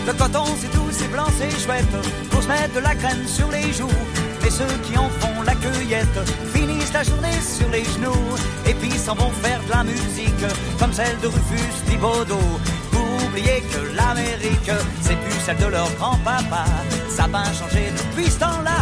Le 0.05 0.13
coton 0.13 0.45
c'est 0.59 0.72
c'est 0.93 1.11
blanc, 1.11 1.27
c'est 1.37 1.51
chouette 1.59 1.95
Pour 2.29 2.43
se 2.43 2.47
mettre 2.47 2.73
de 2.75 2.79
la 2.79 2.95
crème 2.95 3.27
sur 3.27 3.49
les 3.51 3.73
joues 3.73 3.99
Mais 4.41 4.49
ceux 4.49 4.73
qui 4.83 4.97
en 4.97 5.09
font 5.19 5.41
la 5.43 5.55
cueillette 5.55 6.19
Finissent 6.53 6.93
la 6.93 7.03
journée 7.03 7.39
sur 7.41 7.69
les 7.69 7.83
genoux 7.83 8.35
Et 8.65 8.73
puis 8.73 8.91
s'en 8.91 9.15
vont 9.15 9.31
faire 9.41 9.61
de 9.67 9.71
la 9.71 9.83
musique 9.83 10.45
Comme 10.79 10.93
celle 10.93 11.17
de 11.19 11.27
Rufus 11.27 11.73
Thibaudot 11.87 12.59
Pour 12.91 13.27
oublier 13.27 13.63
que 13.71 13.95
l'Amérique 13.95 14.71
C'est 15.01 15.17
plus 15.17 15.39
celle 15.45 15.57
de 15.57 15.67
leur 15.67 15.89
grand-papa 15.95 16.65
Ça 17.09 17.25
a 17.25 17.27
bien 17.27 17.45
changé 17.45 17.91
depuis 17.97 18.29
ce 18.29 18.39
temps-là 18.39 18.77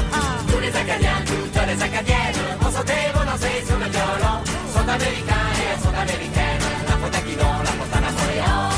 Tous 0.47 0.59
les 0.59 0.75
Acadiens, 0.75 1.21
toutes 1.25 1.67
les 1.67 1.83
Acadiennes 1.83 2.51
vont 2.61 2.71
sauter, 2.71 2.93
vont 3.13 3.25
danser 3.25 3.65
sur 3.65 3.77
le 3.77 3.85
violon. 3.85 4.37
Sont 4.73 4.87
américains 4.87 5.47
et 5.55 5.73
elles 5.73 5.81
sont 5.81 5.95
américaines. 5.95 6.61
La 6.87 6.93
faute 6.97 7.15
à 7.15 7.21
Guidon, 7.21 7.53
la 7.63 7.71
faute 7.71 7.95
à 7.95 7.99
Napoléon. 7.99 8.70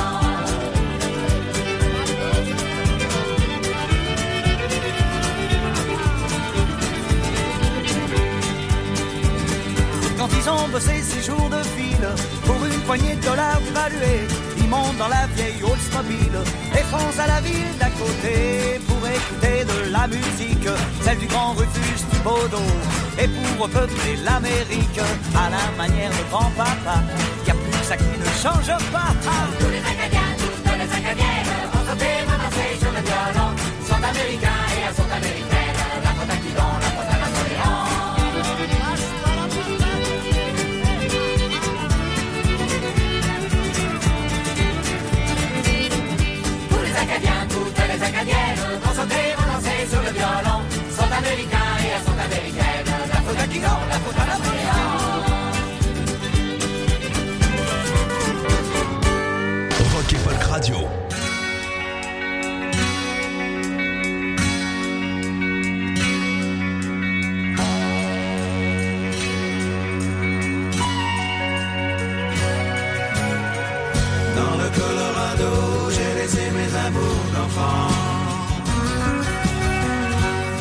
Ils 10.43 10.49
ont 10.49 10.67
bossé 10.69 11.01
six 11.01 11.25
jours 11.25 11.49
de 11.49 11.61
fil 11.75 12.03
Pour 12.45 12.65
une 12.65 12.79
poignée 12.81 13.15
de 13.15 13.21
dollars 13.25 13.61
valués 13.73 14.27
Ils 14.57 14.67
montent 14.67 14.97
dans 14.97 15.07
la 15.07 15.25
vieille 15.35 15.61
Oldsmobile 15.63 16.39
Et 16.73 16.83
foncent 16.91 17.19
à 17.19 17.27
la 17.27 17.41
ville 17.41 17.77
d'à 17.79 17.89
côté 17.89 18.79
Pour 18.87 18.97
écouter 19.07 19.65
de 19.65 19.91
la 19.91 20.07
musique. 20.07 20.67
Celle 21.01 21.19
du 21.19 21.27
grand 21.27 21.53
Rufus 21.53 22.03
Thibaudot 22.11 22.57
Et 23.19 23.27
pour 23.57 23.69
peupler 23.69 24.17
l'Amérique. 24.25 24.99
À 25.35 25.49
la 25.49 25.65
manière 25.77 26.11
de 26.11 26.29
grand-papa 26.29 27.03
Y 27.47 27.51
a 27.51 27.53
plus 27.53 27.83
ça 27.83 27.97
qui 27.97 28.03
ne 28.03 28.25
change 28.41 28.75
pas 28.91 29.12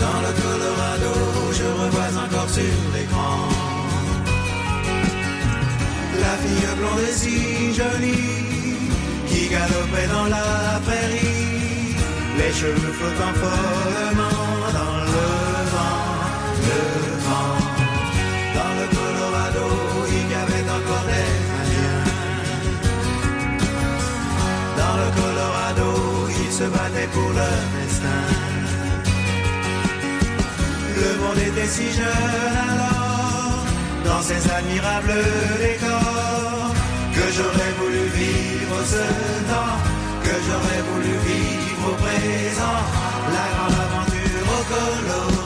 Dans 0.00 0.20
le 0.26 0.32
Colorado, 0.42 1.14
je 1.52 1.66
revois 1.80 2.12
encore 2.24 2.50
sur 2.50 2.76
l'écran. 2.94 3.36
La 6.20 6.34
fille 6.42 6.68
blonde 6.76 7.04
et 7.08 7.12
si 7.12 7.38
jolie, 7.74 8.88
qui 9.28 9.48
galopait 9.48 10.08
dans 10.12 10.26
la 10.26 10.80
prairie. 10.84 11.94
Les 12.38 12.52
cheveux 12.52 12.92
flottant 12.98 13.34
follement 13.40 14.41
pour 26.70 27.32
leur 27.32 27.62
destin. 27.76 28.22
Le 30.96 31.18
monde 31.20 31.38
était 31.38 31.66
si 31.66 31.90
jeune 31.90 32.56
alors, 32.70 33.64
dans 34.04 34.22
ces 34.22 34.50
admirables 34.50 35.24
décors, 35.58 36.74
que 37.14 37.32
j'aurais 37.34 37.72
voulu 37.80 38.04
vivre 38.14 38.78
ce 38.84 39.04
temps, 39.50 39.78
que 40.22 40.34
j'aurais 40.46 40.82
voulu 40.90 41.12
vivre 41.26 41.84
au 41.90 41.94
présent, 41.94 42.80
la 43.36 43.46
grande 43.54 43.78
aventure 43.86 44.46
au 44.58 44.62
Colorado. 44.72 45.41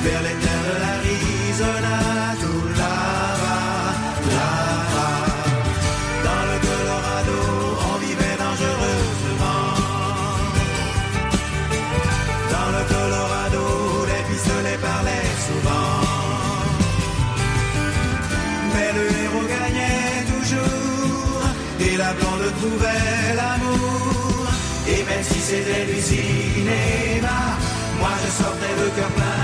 vers 0.04 0.21
les 0.28 0.38
terres 0.43 0.65
de 0.69 0.75
l'Arizona, 0.84 1.97
tout 2.41 2.67
là-bas, 2.82 3.93
là-bas. 4.36 5.17
Dans 6.25 6.43
le 6.49 6.58
Colorado, 6.67 7.39
on 7.91 7.95
vivait 8.06 8.38
dangereusement. 8.43 9.63
Dans 12.54 12.69
le 12.75 12.84
Colorado, 12.93 13.65
les 14.12 14.23
pistolets 14.30 14.80
parlaient 14.89 15.32
souvent. 15.47 15.91
Mais 18.73 18.89
le 18.97 19.06
héros 19.23 19.47
gagnait 19.56 20.23
toujours, 20.34 21.41
et 21.80 21.95
la 21.97 22.12
blonde 22.13 22.47
trouvait 22.60 23.36
l'amour. 23.39 24.47
Et 24.88 25.01
même 25.10 25.23
si 25.23 25.39
c'était 25.39 25.86
du 25.91 25.99
moi 27.99 28.10
je 28.23 28.32
sortais 28.32 28.73
le 28.82 28.89
cœur 28.95 29.10
plein 29.10 29.35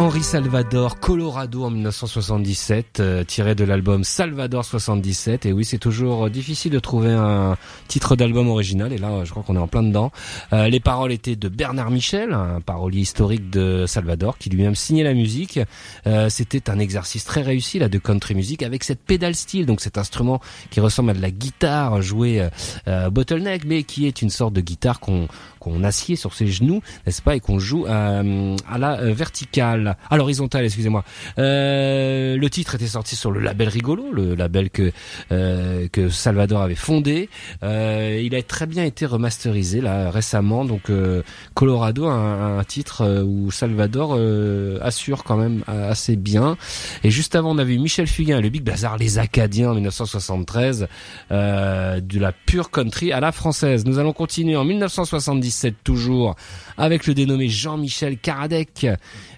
Henri 0.00 0.22
Salvador, 0.22 0.98
Colorado 0.98 1.64
en 1.64 1.70
1977, 1.70 3.00
euh, 3.00 3.22
tiré 3.22 3.54
de 3.54 3.64
l'album 3.64 4.02
Salvador 4.02 4.64
77. 4.64 5.44
Et 5.44 5.52
oui, 5.52 5.66
c'est 5.66 5.76
toujours 5.76 6.24
euh, 6.24 6.30
difficile 6.30 6.72
de 6.72 6.78
trouver 6.78 7.12
un 7.12 7.58
titre 7.86 8.16
d'album 8.16 8.48
original. 8.48 8.94
Et 8.94 8.96
là, 8.98 9.08
euh, 9.08 9.24
je 9.26 9.30
crois 9.30 9.42
qu'on 9.42 9.56
est 9.56 9.60
en 9.60 9.68
plein 9.68 9.82
dedans. 9.82 10.10
Euh, 10.54 10.68
les 10.68 10.80
paroles 10.80 11.12
étaient 11.12 11.36
de 11.36 11.50
Bernard 11.50 11.90
Michel, 11.90 12.32
un 12.32 12.62
parolier 12.62 13.00
historique 13.02 13.50
de 13.50 13.84
Salvador, 13.86 14.38
qui 14.38 14.48
lui-même 14.48 14.74
signait 14.74 15.04
la 15.04 15.12
musique. 15.12 15.60
Euh, 16.06 16.30
C'était 16.30 16.70
un 16.70 16.78
exercice 16.78 17.26
très 17.26 17.42
réussi 17.42 17.78
là 17.78 17.90
de 17.90 17.98
country 17.98 18.34
music 18.34 18.62
avec 18.62 18.84
cette 18.84 19.00
pédale 19.00 19.34
style, 19.34 19.66
donc 19.66 19.82
cet 19.82 19.98
instrument 19.98 20.40
qui 20.70 20.80
ressemble 20.80 21.10
à 21.10 21.14
de 21.14 21.20
la 21.20 21.30
guitare 21.30 22.00
jouée 22.00 22.48
euh, 22.88 23.10
bottleneck, 23.10 23.66
mais 23.66 23.82
qui 23.82 24.06
est 24.06 24.22
une 24.22 24.30
sorte 24.30 24.54
de 24.54 24.62
guitare 24.62 24.98
qu'on 24.98 25.28
qu'on 25.60 25.84
assied 25.84 26.16
sur 26.16 26.34
ses 26.34 26.48
genoux, 26.48 26.80
n'est-ce 27.06 27.22
pas, 27.22 27.36
et 27.36 27.40
qu'on 27.40 27.58
joue 27.60 27.86
euh, 27.86 28.56
à 28.68 28.78
la 28.78 28.98
euh, 29.00 29.12
verticale, 29.12 29.96
à 30.10 30.16
l'horizontale, 30.16 30.64
excusez-moi. 30.64 31.04
Euh, 31.38 32.36
le 32.36 32.50
titre 32.50 32.74
était 32.74 32.86
sorti 32.86 33.14
sur 33.14 33.30
le 33.30 33.40
label 33.40 33.68
Rigolo, 33.68 34.12
le 34.12 34.34
label 34.34 34.70
que 34.70 34.90
euh, 35.30 35.86
que 35.92 36.08
Salvador 36.08 36.62
avait 36.62 36.74
fondé. 36.74 37.28
Euh, 37.62 38.20
il 38.22 38.34
a 38.34 38.42
très 38.42 38.66
bien 38.66 38.84
été 38.84 39.06
remasterisé 39.06 39.80
là 39.80 40.10
récemment, 40.10 40.64
donc 40.64 40.90
euh, 40.90 41.22
Colorado, 41.54 42.06
un, 42.06 42.58
un 42.58 42.64
titre 42.64 43.22
où 43.22 43.50
Salvador 43.50 44.18
assure 44.82 45.22
quand 45.24 45.36
même 45.36 45.62
assez 45.68 46.16
bien. 46.16 46.56
Et 47.04 47.10
juste 47.10 47.34
avant, 47.36 47.54
on 47.54 47.58
avait 47.58 47.76
Michel 47.76 48.06
Fugain 48.06 48.38
et 48.38 48.42
le 48.42 48.48
Big 48.48 48.62
Bazar, 48.62 48.96
les 48.96 49.18
Acadiens 49.18 49.70
en 49.70 49.74
1973, 49.74 50.88
euh, 51.30 52.00
de 52.00 52.18
la 52.18 52.32
pure 52.32 52.70
country 52.70 53.12
à 53.12 53.20
la 53.20 53.32
française. 53.32 53.84
Nous 53.84 53.98
allons 53.98 54.12
continuer 54.12 54.56
en 54.56 54.64
1977 55.50 55.76
toujours 55.84 56.36
avec 56.76 57.06
le 57.06 57.14
dénommé 57.14 57.48
Jean-Michel 57.48 58.18
Karadec 58.18 58.86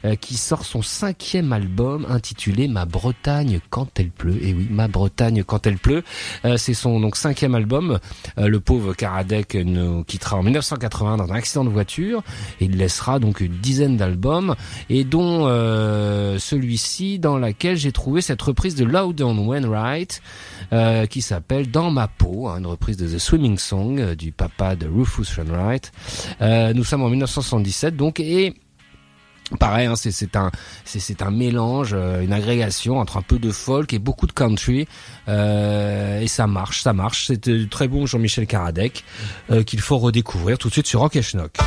euh, 0.04 0.16
qui 0.16 0.36
sort 0.36 0.64
son 0.64 0.82
cinquième 0.82 1.52
album 1.52 2.06
intitulé 2.08 2.66
Ma 2.68 2.86
Bretagne 2.86 3.60
quand 3.70 4.00
elle 4.00 4.10
pleut. 4.10 4.42
Et 4.42 4.52
oui, 4.52 4.66
Ma 4.70 4.88
Bretagne 4.88 5.44
quand 5.44 5.66
elle 5.66 5.78
pleut. 5.78 6.02
Euh, 6.44 6.56
c'est 6.56 6.74
son 6.74 7.00
donc 7.00 7.16
cinquième 7.16 7.54
album. 7.54 7.98
Euh, 8.38 8.48
le 8.48 8.60
pauvre 8.60 8.94
Karadec 8.94 9.54
nous 9.54 10.02
quittera 10.04 10.36
en 10.36 10.42
1980 10.42 11.18
dans 11.18 11.32
un 11.32 11.34
accident 11.34 11.64
de 11.64 11.70
voiture. 11.70 12.22
Et 12.60 12.64
il 12.66 12.76
laissera 12.76 13.18
donc 13.18 13.40
une 13.40 13.58
dizaine 13.58 13.96
d'albums 13.96 14.54
et 14.90 15.04
dont 15.04 15.46
celui-ci 16.38 17.18
dans 17.18 17.38
laquelle 17.38 17.76
j'ai 17.76 17.92
trouvé 17.92 18.20
cette 18.20 18.42
reprise 18.42 18.74
de 18.74 18.84
Loudon 18.84 19.36
Wainwright 19.46 20.22
qui 21.10 21.22
s'appelle 21.22 21.70
Dans 21.70 21.90
ma 21.90 22.08
peau, 22.08 22.48
hein, 22.48 22.58
une 22.58 22.66
reprise 22.66 22.96
de 22.96 23.06
The 23.06 23.18
Swimming 23.18 23.58
Song 23.58 24.14
du 24.14 24.32
papa 24.32 24.76
de 24.76 24.86
Rufus 24.86 25.26
Wainwright. 25.36 25.92
Euh, 26.40 26.72
nous 26.74 26.84
sommes 26.84 27.02
en 27.02 27.08
1977 27.08 27.96
donc 27.96 28.20
et 28.20 28.54
Pareil, 29.58 29.86
hein, 29.86 29.96
c'est 29.96 31.22
un 31.22 31.30
mélange, 31.30 31.90
euh, 31.92 32.22
une 32.22 32.32
agrégation 32.32 32.98
entre 32.98 33.18
un 33.18 33.22
peu 33.22 33.38
de 33.38 33.50
folk 33.50 33.92
et 33.92 33.98
beaucoup 33.98 34.26
de 34.26 34.32
country, 34.32 34.88
euh, 35.28 36.20
et 36.20 36.26
ça 36.26 36.46
marche, 36.46 36.80
ça 36.80 36.94
marche. 36.94 37.26
C'était 37.26 37.66
très 37.70 37.86
bon 37.86 38.06
Jean-Michel 38.06 38.46
Karadec 38.46 39.04
qu'il 39.66 39.80
faut 39.80 39.98
redécouvrir 39.98 40.56
tout 40.56 40.68
de 40.68 40.72
suite 40.72 40.86
sur 40.86 41.00
Rock 41.00 41.16
et 41.16 41.22
Schnock. 41.22 41.58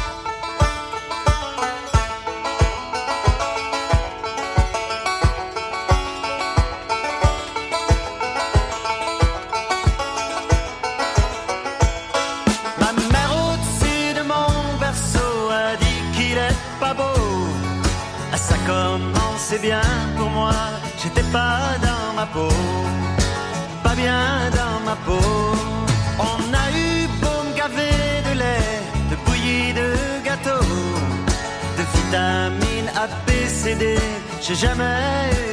J'ai 34.41 34.53
jamais 34.53 34.83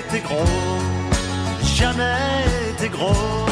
été 0.07 0.20
gros, 0.20 0.44
jamais 1.62 2.44
été 2.75 2.90
gros. 2.90 3.51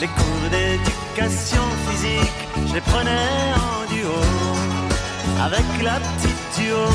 Les 0.00 0.06
cours 0.06 0.50
d'éducation 0.52 1.62
physique, 1.88 2.40
je 2.68 2.74
les 2.74 2.80
prenais 2.80 3.52
en 3.56 3.92
duo, 3.92 4.14
avec 5.42 5.66
la 5.82 5.98
petite 5.98 6.44
duo. 6.56 6.86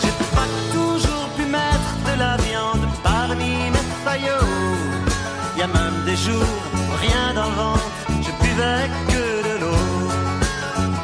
J'ai 0.00 0.14
pas 0.36 0.48
toujours 0.72 1.28
pu 1.36 1.44
mettre 1.46 1.92
de 2.06 2.14
la 2.16 2.36
viande 2.36 2.86
parmi 3.02 3.70
mes 3.74 3.86
faillots. 4.04 4.46
Y 5.56 5.62
a 5.62 5.66
même 5.66 6.04
des 6.04 6.14
jours, 6.14 6.57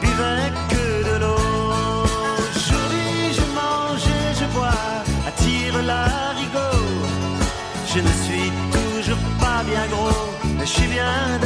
buvais 0.00 0.50
que 0.72 0.86
de 1.08 1.20
je 3.38 3.44
mange 3.58 4.06
et 4.18 4.34
je 4.40 4.46
bois, 4.54 4.84
attire 5.28 5.76
Je 7.92 8.00
ne 8.00 8.12
suis 8.24 8.50
toujours 8.76 9.22
pas 9.38 9.62
bien 9.70 9.86
gros, 9.92 10.24
mais 10.56 10.66
je 10.66 10.72
suis 10.78 10.88
bien 10.88 11.38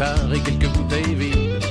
et 0.00 0.38
quelques 0.40 0.72
bouteilles 0.74 1.14
vides. 1.14 1.64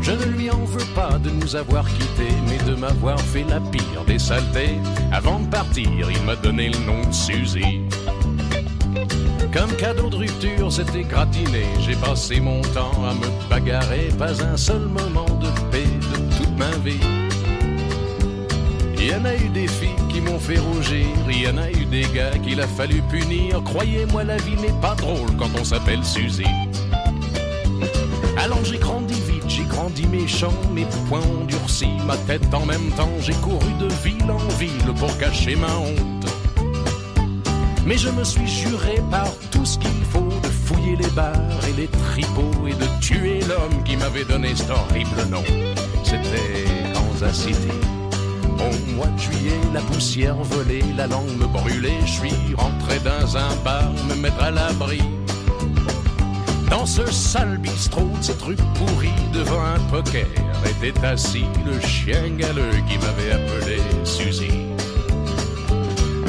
Je 0.00 0.12
ne 0.12 0.24
lui 0.26 0.48
en 0.48 0.64
veux 0.64 0.86
pas 0.94 1.18
de 1.18 1.28
nous 1.28 1.56
avoir 1.56 1.84
quittés, 1.88 2.34
mais 2.48 2.58
de 2.70 2.76
m'avoir 2.76 3.20
fait 3.20 3.44
la 3.48 3.60
pire 3.60 4.04
des 4.06 4.18
saletés. 4.18 4.78
Avant 5.10 5.40
de 5.40 5.46
partir, 5.48 5.90
il 6.08 6.22
m'a 6.22 6.36
donné 6.36 6.68
le 6.68 6.78
nom 6.86 7.00
de 7.04 7.12
Suzy. 7.12 7.80
Comme 9.52 9.74
cadeau 9.76 10.08
de 10.08 10.16
rupture, 10.16 10.72
c'était 10.72 11.02
gratiné. 11.02 11.64
J'ai 11.80 11.96
passé 11.96 12.38
mon 12.38 12.60
temps 12.60 13.04
à 13.04 13.12
me 13.12 13.50
bagarrer, 13.50 14.10
pas 14.16 14.40
un 14.44 14.56
seul 14.56 14.82
moment 14.82 15.26
de 15.40 15.48
paix 15.72 15.84
de 15.84 16.36
toute 16.36 16.56
ma 16.56 16.70
vie. 16.84 17.00
Il 18.96 19.08
y 19.08 19.14
en 19.14 19.24
a 19.24 19.34
eu 19.34 19.48
des 19.48 19.66
filles 19.66 19.88
qui 20.10 20.20
m'ont 20.20 20.38
fait 20.38 20.58
rougir, 20.58 21.06
il 21.28 21.42
y 21.42 21.48
en 21.48 21.58
a 21.58 21.67
des 21.90 22.02
gars 22.14 22.36
qu'il 22.42 22.60
a 22.60 22.66
fallu 22.66 23.02
punir. 23.02 23.62
Croyez-moi, 23.64 24.24
la 24.24 24.36
vie 24.36 24.56
n'est 24.56 24.80
pas 24.80 24.94
drôle 24.94 25.30
quand 25.38 25.50
on 25.58 25.64
s'appelle 25.64 26.04
Suzy. 26.04 26.44
Alors 28.36 28.64
j'ai 28.64 28.78
grandi 28.78 29.14
vite, 29.14 29.48
j'ai 29.48 29.64
grandi 29.64 30.06
méchant, 30.06 30.52
mes 30.72 30.86
poings 31.08 31.20
ont 31.20 31.44
durci, 31.44 31.88
ma 32.06 32.16
tête 32.16 32.54
en 32.54 32.64
même 32.64 32.90
temps, 32.96 33.10
j'ai 33.20 33.34
couru 33.34 33.72
de 33.80 33.88
ville 34.04 34.30
en 34.30 34.38
ville 34.58 34.94
pour 34.96 35.16
cacher 35.18 35.56
ma 35.56 35.74
honte. 35.76 36.26
Mais 37.84 37.98
je 37.98 38.10
me 38.10 38.22
suis 38.22 38.46
juré 38.46 39.02
par 39.10 39.28
tout 39.50 39.64
ce 39.64 39.78
qu'il 39.78 40.04
faut 40.12 40.28
de 40.42 40.48
fouiller 40.48 40.96
les 40.96 41.10
bars 41.10 41.34
et 41.68 41.80
les 41.80 41.88
tripots 41.88 42.66
et 42.66 42.74
de 42.74 43.00
tuer 43.00 43.40
l'homme 43.48 43.82
qui 43.84 43.96
m'avait 43.96 44.24
donné 44.24 44.54
cet 44.54 44.70
horrible 44.70 45.24
nom. 45.30 45.42
C'était 46.04 46.92
Kansas 46.92 47.34
City. 47.34 47.97
Au 48.58 48.94
mois 48.94 49.06
de 49.06 49.18
juillet, 49.18 49.60
la 49.72 49.80
poussière 49.80 50.36
volait, 50.36 50.84
la 50.96 51.06
langue 51.06 51.36
me 51.38 51.46
brûlait, 51.46 52.00
je 52.04 52.12
suis 52.12 52.54
rentré 52.56 52.98
dans 53.00 53.36
un 53.36 53.54
bar 53.64 53.92
me 54.08 54.14
mettre 54.16 54.42
à 54.42 54.50
l'abri. 54.50 55.00
Dans 56.70 56.84
ce 56.84 57.06
sale 57.10 57.58
bistrot, 57.58 58.10
ce 58.20 58.32
truc 58.32 58.58
pourri 58.74 59.10
devant 59.32 59.64
un 59.64 59.80
poker 59.90 60.26
était 60.66 61.04
assis 61.04 61.46
le 61.64 61.80
chien 61.80 62.28
galeux 62.36 62.70
qui 62.88 62.98
m'avait 62.98 63.32
appelé 63.32 63.78
Suzy. 64.04 64.50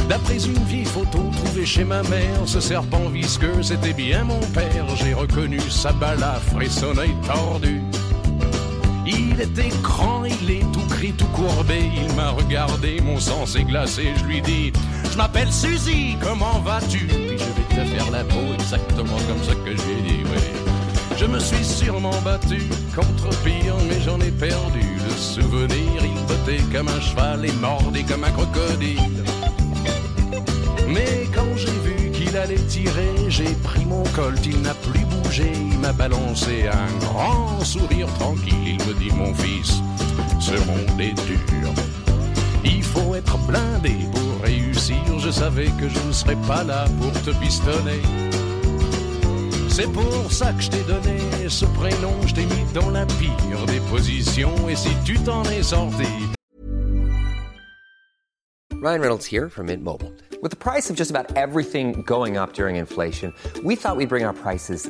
D'après 0.07 0.43
une 0.43 0.63
vieille 0.63 0.85
photo 0.85 1.19
trouvée 1.31 1.65
chez 1.65 1.83
ma 1.83 2.01
mère, 2.03 2.41
ce 2.45 2.59
serpent 2.59 3.09
visqueux, 3.09 3.61
c'était 3.61 3.93
bien 3.93 4.23
mon 4.23 4.39
père. 4.53 4.87
J'ai 4.95 5.13
reconnu 5.13 5.59
sa 5.69 5.91
balafre 5.91 6.61
et 6.61 6.69
son 6.69 6.95
tordu. 7.27 7.81
Il 9.39 9.43
était 9.43 9.69
grand, 9.81 10.25
il 10.25 10.51
est 10.51 10.71
tout 10.73 10.85
gris, 10.89 11.13
tout 11.13 11.25
courbé. 11.27 11.89
Il 11.95 12.13
m'a 12.13 12.31
regardé, 12.31 12.99
mon 12.99 13.17
sang 13.21 13.45
s'est 13.45 13.63
glacé. 13.63 14.11
Je 14.17 14.25
lui 14.25 14.41
dis 14.41 14.73
Je 15.09 15.17
m'appelle 15.17 15.49
Suzy, 15.49 16.17
comment 16.21 16.59
vas-tu? 16.59 17.07
Puis 17.07 17.37
je 17.37 17.77
vais 17.77 17.83
te 17.83 17.87
faire 17.87 18.11
la 18.11 18.25
peau 18.25 18.41
exactement 18.53 19.15
comme 19.29 19.41
ça 19.45 19.53
que 19.55 19.71
j'ai 19.71 20.01
dit, 20.01 20.23
oui. 20.25 20.41
Je 21.17 21.25
me 21.25 21.39
suis 21.39 21.63
sûrement 21.63 22.19
battu 22.21 22.63
contre 22.93 23.29
pire, 23.45 23.75
mais 23.87 24.01
j'en 24.01 24.19
ai 24.19 24.31
perdu 24.31 24.81
le 25.05 25.11
souvenir. 25.11 26.03
Il 26.03 26.25
bottait 26.27 26.61
comme 26.73 26.89
un 26.89 26.99
cheval 26.99 27.45
et 27.45 27.51
mordait 27.53 28.03
comme 28.03 28.25
un 28.25 28.31
crocodile. 28.31 29.23
Mais 30.85 31.29
quand 31.33 31.55
j'ai 31.55 31.79
vu 31.89 32.11
qu'il 32.11 32.35
allait 32.35 32.65
tirer, 32.67 33.13
j'ai 33.29 33.53
pris 33.63 33.85
mon 33.85 34.03
colt, 34.03 34.45
il 34.45 34.59
n'a 34.63 34.73
plus 34.73 35.05
bougé, 35.29 35.51
il 35.53 35.79
m'a 35.79 35.93
balancé 35.93 36.67
un 36.67 36.99
grand 36.99 37.63
sourire 37.63 38.07
tranquille. 38.19 38.53
Il 38.65 38.87
me 38.87 38.93
dit 38.93 39.11
mon 39.11 39.33
fils, 39.33 39.81
ce 40.39 40.53
monde 40.65 40.99
est 40.99 41.13
dur. 41.25 41.73
Il 42.63 42.83
faut 42.83 43.15
être 43.15 43.37
blindé 43.39 43.95
pour 44.11 44.43
réussir. 44.43 44.97
Je 45.19 45.29
savais 45.29 45.67
que 45.79 45.87
je 45.87 45.99
ne 46.07 46.11
serais 46.11 46.37
pas 46.47 46.63
là 46.63 46.85
pour 46.99 47.11
te 47.21 47.31
pistonner. 47.39 48.01
C'est 49.69 49.91
pour 49.91 50.31
ça 50.31 50.51
que 50.53 50.61
je 50.61 50.69
t'ai 50.69 50.83
donné 50.83 51.47
ce 51.47 51.65
prénom, 51.65 52.13
je 52.25 52.33
t'ai 52.33 52.45
mis 52.45 52.65
dans 52.73 52.89
la 52.89 53.05
pire 53.05 53.65
des 53.67 53.79
positions. 53.91 54.67
Et 54.67 54.75
si 54.75 54.89
tu 55.05 55.17
t'en 55.19 55.43
es 55.43 55.63
sorti, 55.63 56.07
Ryan 58.81 59.01
Reynolds 59.01 59.25
here 59.25 59.49
from 59.49 59.65
Mint 59.65 59.83
Mobile. 59.83 60.13
With 60.41 60.51
the 60.51 60.57
price 60.57 60.89
of 60.89 60.95
just 60.95 61.11
about 61.11 61.35
everything 61.35 62.01
going 62.03 62.37
up 62.37 62.53
during 62.53 62.77
inflation, 62.77 63.33
we 63.61 63.75
thought 63.75 63.97
we'd 63.97 64.07
bring 64.07 64.23
our 64.23 64.33
prices 64.33 64.89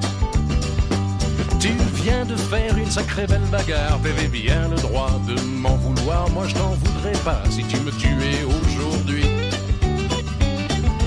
Tu 2.01 2.07
viens 2.07 2.25
de 2.25 2.35
faire 2.35 2.75
une 2.77 2.89
sacrée 2.89 3.27
belle 3.27 3.45
bagarre, 3.51 3.99
t'avais 4.01 4.27
bien 4.27 4.67
le 4.69 4.75
droit 4.77 5.21
de 5.27 5.39
m'en 5.41 5.75
vouloir. 5.75 6.27
Moi 6.31 6.47
je 6.47 6.55
t'en 6.55 6.69
voudrais 6.69 7.17
pas 7.23 7.43
si 7.51 7.63
tu 7.65 7.79
me 7.81 7.91
tuais 7.91 8.43
aujourd'hui. 8.43 9.25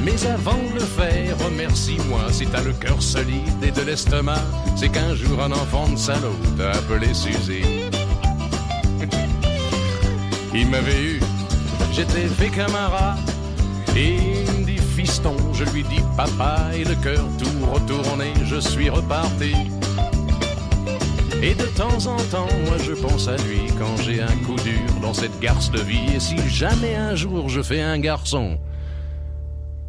Mais 0.04 0.24
avant 0.26 0.57
de 0.57 0.74
le 0.74 0.80
faire, 0.80 1.37
remercie-moi 1.44 2.30
si 2.30 2.46
t'as 2.46 2.62
le 2.62 2.72
cœur 2.74 3.02
solide 3.02 3.64
et 3.64 3.72
de 3.72 3.83
l'estomac. 3.83 4.40
C'est 4.76 4.88
qu'un 4.88 5.16
jour 5.16 5.42
un 5.42 5.50
enfant 5.50 5.88
de 5.88 5.96
salaud 5.96 6.38
t'a 6.57 6.70
appelé 6.70 7.12
Suzy. 7.12 7.62
Il 10.54 10.68
m'avait 10.68 11.02
eu, 11.02 11.20
j'étais 11.92 12.28
fait 12.28 12.52
rat. 12.62 13.16
Et 13.96 14.44
il 14.46 14.61
me 14.61 14.64
dit 14.64 14.78
fiston, 14.78 15.35
je 15.54 15.64
lui 15.64 15.83
dis 15.83 16.02
papa, 16.16 16.70
et 16.72 16.85
le 16.85 16.94
cœur 16.94 17.24
tout 17.37 17.72
retourné, 17.72 18.33
je 18.44 18.61
suis 18.61 18.90
reparti. 18.90 19.54
Et 21.46 21.54
de 21.54 21.66
temps 21.76 22.07
en 22.07 22.16
temps, 22.30 22.48
moi 22.64 22.78
je 22.78 22.92
pense 22.92 23.28
à 23.28 23.37
lui 23.37 23.66
quand 23.78 23.98
j'ai 23.98 24.22
un 24.22 24.35
coup 24.46 24.57
dur 24.57 25.00
dans 25.02 25.12
cette 25.12 25.38
garce 25.40 25.70
de 25.70 25.78
vie. 25.78 26.14
Et 26.16 26.18
si 26.18 26.38
jamais 26.48 26.94
un 26.94 27.14
jour 27.14 27.50
je 27.50 27.61
fais 27.61 27.83
un 27.83 27.98
garçon, 27.98 28.59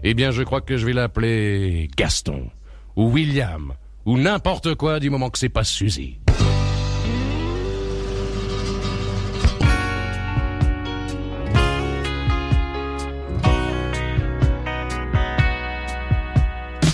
eh 0.03 0.13
bien 0.13 0.31
je 0.31 0.43
crois 0.43 0.59
que 0.59 0.75
je 0.75 0.85
vais 0.85 0.91
l'appeler 0.91 1.89
Gaston, 1.95 2.49
ou 2.97 3.09
William, 3.09 3.71
ou 4.05 4.17
n'importe 4.17 4.75
quoi 4.75 4.99
du 4.99 5.09
moment 5.09 5.29
que 5.29 5.39
c'est 5.39 5.47
pas 5.47 5.63
Suzy. 5.63 6.19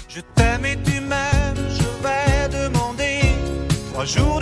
Je 0.08 0.21
t'aime 0.36 0.65
et 0.65 0.78
tu 0.84 1.02
m'aimes, 1.02 1.67
je 1.67 2.04
vais 2.04 2.67
demander 2.67 3.21
trois 3.91 4.06
jours 4.06 4.40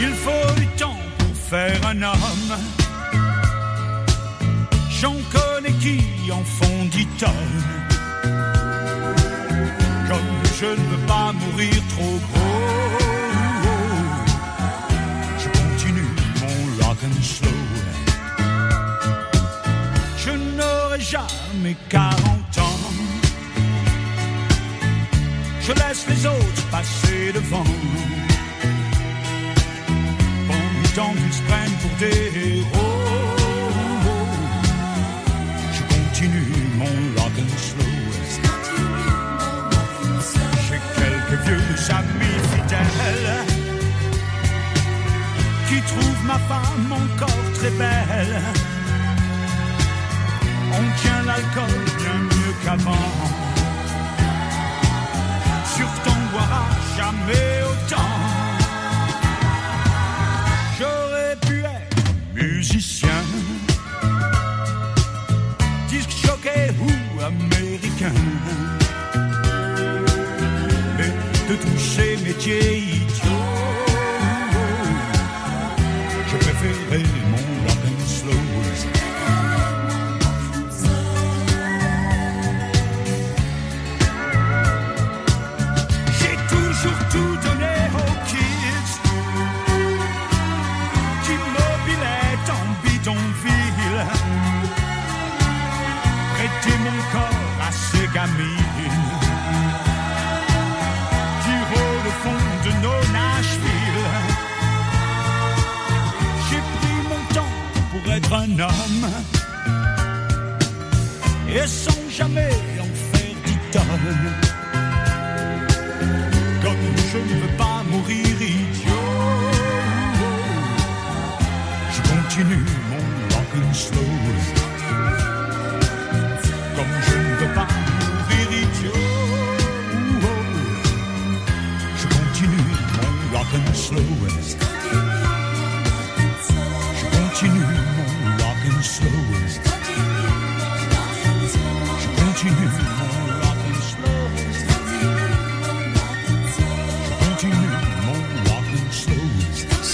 Il 0.00 0.14
faut 0.14 0.54
du 0.56 0.66
temps 0.78 0.96
pour 1.18 1.36
faire 1.50 1.80
un 1.86 2.02
homme. 2.02 2.52
J'en 5.00 5.16
connais 5.32 5.72
qui 5.72 6.00
en 6.30 6.44
font 6.44 6.84
dix 6.92 7.06
tonnes. 7.18 7.64
Comme 10.08 10.40
je 10.60 10.66
ne 10.66 10.84
veux 10.90 11.06
pas 11.06 11.32
mourir 11.32 11.74
trop 11.88 12.18
gros, 12.26 12.98
je 15.42 15.48
continue 15.58 16.12
mon 16.42 16.86
rock 16.86 16.98
and 17.04 17.22
slow. 17.22 17.60
Je 20.16 20.30
n'aurai 20.30 21.00
jamais 21.00 21.76
40 21.88 22.14
ans. 22.58 22.80
Je 25.60 25.72
laisse 25.72 26.06
les 26.08 26.24
autres 26.24 26.66
passer 26.70 27.32
devant. 27.32 28.27
Pendant 30.98 31.12
qu'ils 31.12 31.32
se 31.32 31.42
prennent 31.42 31.78
pour 31.80 31.90
des 32.00 32.20
héros. 32.34 32.98
Je 35.72 35.82
continue 35.94 36.52
mon 36.76 37.20
rock 37.20 37.32
and 37.38 37.56
slow. 37.56 37.84
J'ai 40.66 40.80
quelques 41.00 41.40
vieux 41.44 41.94
amis 41.98 42.38
fidèles 42.52 43.44
qui 45.68 45.80
trouvent 45.82 46.24
ma 46.26 46.38
femme 46.50 46.92
encore 46.92 47.52
très 47.54 47.70
belle. 47.70 48.42
On 50.72 50.84
tient 51.00 51.22
l'alcool 51.26 51.78
bien 51.98 52.18
mieux 52.32 52.54
qu'avant. 52.64 53.10
Sur 55.76 55.90
ton 56.04 56.18
boira 56.32 56.64
jamais 56.96 57.62
autant. 57.70 58.27
Musicien, 62.40 63.22
disque 65.88 66.10
choqué 66.10 66.70
ou 66.80 67.20
américain. 67.20 68.12
Mais 70.96 71.12
de 71.48 71.56
tous 71.56 71.78
ces 71.78 72.16
métiers 72.24 73.07
un 108.32 108.58
homme 108.58 109.10
et 111.48 111.66
sans 111.66 112.10
jamais 112.10 112.50
en 112.80 112.84
faire 112.84 113.36
dix 113.46 113.58
tonnes. 113.72 114.47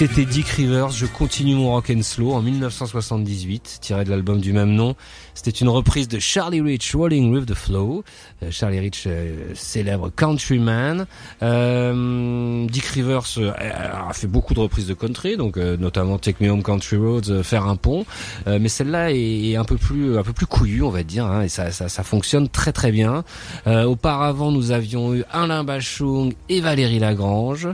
C'était 0.06 0.26
Dick 0.26 0.48
Rivers, 0.48 0.90
je 0.90 1.06
continue 1.06 1.54
mon 1.54 1.70
rock 1.70 1.88
and 1.88 2.02
slow 2.02 2.32
en 2.32 2.42
1978, 2.42 3.78
tiré 3.80 4.04
de 4.04 4.10
l'album 4.10 4.38
du 4.38 4.52
même 4.52 4.74
nom. 4.74 4.96
C'était 5.32 5.50
une 5.50 5.70
reprise 5.70 6.08
de 6.08 6.18
Charlie 6.18 6.60
Rich, 6.60 6.94
Rolling 6.94 7.32
with 7.32 7.46
the 7.46 7.54
Flow. 7.54 8.04
Euh, 8.42 8.50
Charlie 8.50 8.80
Rich, 8.80 9.04
euh, 9.06 9.52
célèbre 9.54 10.10
countryman. 10.14 11.06
Euh, 11.42 12.66
Dick 12.66 12.84
Rivers 12.84 13.24
a 13.58 14.12
fait 14.12 14.26
beaucoup 14.26 14.52
de 14.52 14.60
reprises 14.60 14.86
de 14.86 14.92
country, 14.92 15.38
donc 15.38 15.56
notamment 15.56 16.18
Take 16.18 16.44
Me 16.44 16.50
Home 16.50 16.62
Country 16.62 16.98
Roads, 16.98 17.42
Faire 17.42 17.66
un 17.66 17.76
pont. 17.76 18.04
Mais 18.46 18.68
celle-là 18.68 19.10
est, 19.10 19.56
un 19.56 19.64
peu 19.64 19.76
plus, 19.76 20.18
un 20.18 20.22
peu 20.22 20.34
plus 20.34 20.46
couillue, 20.46 20.82
on 20.82 20.90
va 20.90 21.02
dire, 21.02 21.24
hein, 21.24 21.42
et 21.42 21.48
ça, 21.48 21.70
ça, 21.70 21.88
ça 21.88 22.02
fonctionne 22.02 22.50
très 22.50 22.72
très 22.72 22.92
bien. 22.92 23.24
Auparavant, 23.66 24.52
nous 24.52 24.70
avions 24.70 25.14
eu 25.14 25.24
Alain 25.32 25.64
Bachung 25.64 26.34
et 26.50 26.60
Valérie 26.60 26.98
Lagrange 26.98 27.68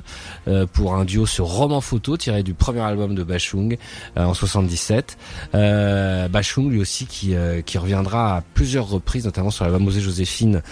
pour 0.73 0.95
un 0.95 1.05
duo 1.05 1.27
sur 1.27 1.47
Roman 1.47 1.81
Photo 1.81 2.17
tiré 2.21 2.43
du 2.43 2.55
premier 2.55 2.81
album 2.81 3.15
de 3.15 3.25
Bachung 3.25 3.77
euh, 4.17 4.25
en 4.25 4.35
77. 4.35 5.17
Euh, 5.55 6.29
Bachung 6.29 6.71
lui 6.71 6.79
aussi 6.79 7.07
qui 7.07 7.35
euh, 7.35 7.63
qui 7.63 7.79
reviendra 7.79 8.37
à 8.37 8.41
plusieurs 8.55 8.89
reprises, 8.89 9.25
notamment 9.25 9.51
sur 9.51 9.65
l'album 9.65 9.87
Osée 9.89 10.03
Joséphine, 10.03 10.63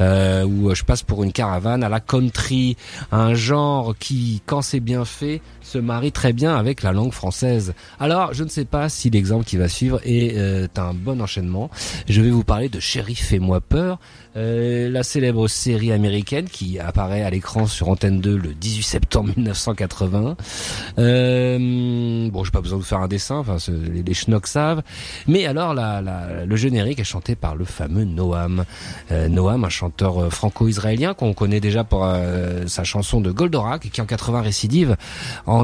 euh, 0.00 0.44
où 0.44 0.68
euh, 0.68 0.74
je 0.74 0.84
passe 0.84 1.02
pour 1.02 1.22
une 1.22 1.32
caravane 1.32 1.84
à 1.84 1.88
la 1.88 2.00
country, 2.00 2.76
un 3.12 3.34
genre 3.34 3.94
qui, 3.98 4.42
quand 4.46 4.62
c'est 4.62 4.80
bien 4.80 5.04
fait, 5.04 5.40
se 5.66 5.78
marie 5.78 6.12
très 6.12 6.32
bien 6.32 6.54
avec 6.56 6.82
la 6.82 6.92
langue 6.92 7.12
française. 7.12 7.74
Alors, 7.98 8.32
je 8.32 8.44
ne 8.44 8.48
sais 8.48 8.64
pas 8.64 8.88
si 8.88 9.10
l'exemple 9.10 9.44
qui 9.44 9.56
va 9.56 9.68
suivre 9.68 10.00
est 10.04 10.36
euh, 10.36 10.68
un 10.76 10.94
bon 10.94 11.20
enchaînement. 11.20 11.70
Je 12.08 12.20
vais 12.22 12.30
vous 12.30 12.44
parler 12.44 12.68
de 12.68 12.78
Chéri, 12.78 13.16
fais-moi 13.16 13.60
peur, 13.60 13.98
euh, 14.36 14.88
la 14.88 15.02
célèbre 15.02 15.48
série 15.48 15.90
américaine 15.92 16.48
qui 16.48 16.78
apparaît 16.78 17.22
à 17.22 17.30
l'écran 17.30 17.66
sur 17.66 17.88
Antenne 17.88 18.20
2 18.20 18.36
le 18.36 18.54
18 18.54 18.82
septembre 18.82 19.30
1980. 19.36 20.36
Euh, 20.98 22.28
bon, 22.30 22.44
j'ai 22.44 22.50
pas 22.50 22.60
besoin 22.60 22.78
de 22.78 22.84
faire 22.84 22.98
un 23.00 23.08
dessin, 23.08 23.36
enfin 23.36 23.56
les, 24.06 24.14
schnocks 24.14 24.46
savent. 24.46 24.82
Mais 25.26 25.46
alors, 25.46 25.74
la, 25.74 26.00
la- 26.00 26.44
le 26.46 26.56
générique 26.56 27.00
est 27.00 27.04
chanté 27.04 27.34
par 27.34 27.56
le 27.56 27.64
fameux 27.64 28.04
Noam. 28.04 28.64
Euh, 29.10 29.28
Noam, 29.28 29.64
un 29.64 29.68
chanteur 29.68 30.22
euh, 30.22 30.30
franco-israélien 30.30 31.14
qu'on 31.14 31.34
connaît 31.34 31.60
déjà 31.60 31.82
pour 31.84 32.04
euh, 32.04 32.66
sa 32.66 32.84
chanson 32.84 33.20
de 33.20 33.30
Goldorak 33.30 33.90
qui 33.90 34.00
en 34.00 34.06
80 34.06 34.42
récidive 34.42 34.96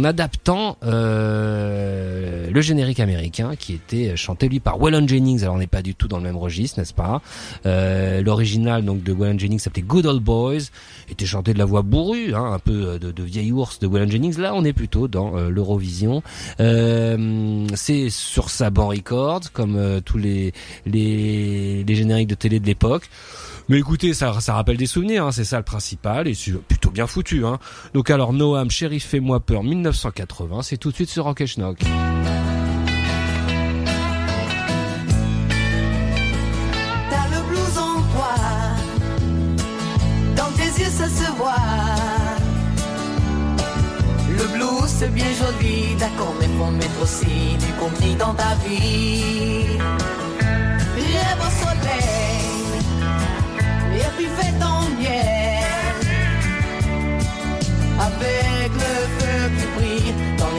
adaptant 0.04 0.76
euh, 0.84 2.50
le 2.50 2.60
générique 2.60 3.00
américain 3.00 3.56
qui 3.56 3.74
était 3.74 4.16
chanté 4.16 4.48
lui 4.48 4.60
par 4.60 4.80
Waylon 4.80 5.06
Jennings. 5.06 5.42
Alors 5.42 5.56
on 5.56 5.58
n'est 5.58 5.66
pas 5.66 5.82
du 5.82 5.94
tout 5.94 6.08
dans 6.08 6.18
le 6.18 6.22
même 6.22 6.36
registre, 6.36 6.78
n'est-ce 6.78 6.94
pas? 6.94 7.20
Euh, 7.66 8.22
L'original 8.22 8.84
donc 8.84 9.02
de 9.02 9.12
Waylon 9.12 9.38
Jennings 9.38 9.58
s'appelait 9.58 9.82
Good 9.82 10.06
Old 10.06 10.22
Boys, 10.22 10.70
était 11.10 11.26
chanté 11.26 11.52
de 11.52 11.58
la 11.58 11.64
voix 11.64 11.82
bourrue, 11.82 12.34
hein, 12.34 12.52
un 12.52 12.58
peu 12.58 12.98
de, 12.98 13.10
de 13.10 13.22
vieille 13.22 13.52
ours 13.52 13.78
de 13.78 13.86
Waylon 13.86 14.10
Jennings. 14.10 14.38
Là 14.38 14.52
on 14.54 14.64
est 14.64 14.72
plutôt 14.72 15.08
dans 15.08 15.36
euh, 15.36 15.50
l'Eurovision. 15.50 16.22
Euh, 16.60 17.66
C'est 17.74 18.10
sur 18.10 18.50
sa 18.50 18.70
band 18.70 18.88
records 18.88 19.52
comme 19.52 19.76
euh, 19.76 20.00
tous 20.00 20.18
les, 20.18 20.52
les 20.86 21.84
les 21.84 21.94
génériques 21.94 22.28
de 22.28 22.34
télé 22.34 22.60
de 22.60 22.66
l'époque. 22.66 23.08
Mais 23.68 23.78
écoutez, 23.78 24.12
ça, 24.12 24.40
ça 24.40 24.54
rappelle 24.54 24.76
des 24.76 24.86
souvenirs, 24.86 25.24
hein, 25.24 25.32
c'est 25.32 25.44
ça 25.44 25.56
le 25.56 25.62
principal, 25.62 26.26
bien 26.92 27.06
foutu. 27.06 27.44
Hein. 27.44 27.58
Donc 27.94 28.10
alors 28.10 28.32
Noam, 28.32 28.70
Shérif 28.70 29.06
fais-moi 29.06 29.40
peur, 29.40 29.62
1980, 29.62 30.62
c'est 30.62 30.76
tout 30.76 30.90
de 30.90 30.94
suite 30.94 31.10
sur 31.10 31.24
Rock 31.24 31.40
et 31.40 31.46
Schnock. 31.46 31.78
Ça 41.02 41.08
se 41.08 41.32
voit. 41.32 41.56
Le 44.28 44.46
blues 44.52 44.86
c'est 44.86 45.12
bien 45.12 45.24
joli, 45.24 45.96
d'accord, 45.98 46.34
mais 46.38 46.46
faut 46.46 46.70
mettre 46.70 47.02
aussi 47.02 47.56
du 47.58 47.72
compris 47.80 48.14
dans 48.14 48.34
ta 48.34 48.54
vie. 48.64 49.78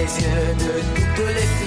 Les 0.04 0.22
yeux 0.22 0.54
de 0.60 1.16
toutes 1.16 1.36
les 1.36 1.63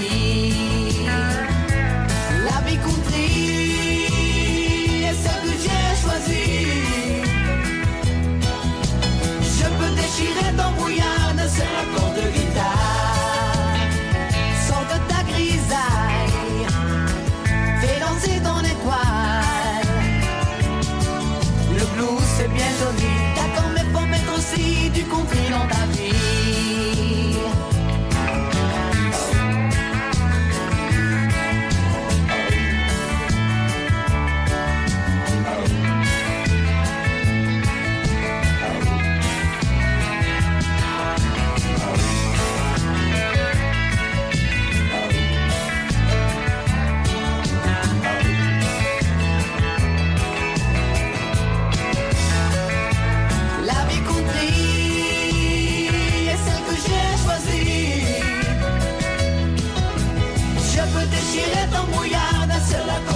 muy 61.90 62.14
a 62.14 62.46
la 62.86 63.15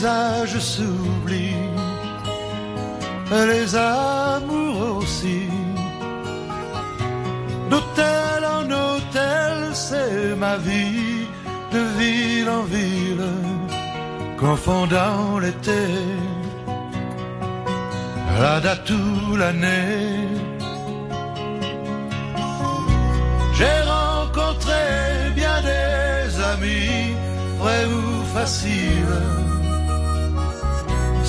les 0.00 0.06
visages 0.06 0.58
s'oublient, 0.58 1.68
les 3.30 3.76
amours 3.76 4.96
aussi. 4.98 5.42
D'hôtel 7.68 8.44
en 8.56 8.64
hôtel, 8.64 9.74
c'est 9.74 10.34
ma 10.36 10.56
vie, 10.56 11.26
de 11.72 11.80
ville 11.98 12.48
en 12.48 12.62
ville, 12.62 13.32
confondant 14.38 15.38
l'été, 15.38 15.84
la 18.40 18.60
date 18.60 18.92
l'année. 19.38 20.28
J'ai 23.52 23.80
rencontré 23.96 24.82
bien 25.34 25.56
des 25.60 26.40
amis, 26.52 27.14
vrais 27.58 27.84
ou 27.84 28.24
faciles, 28.34 29.49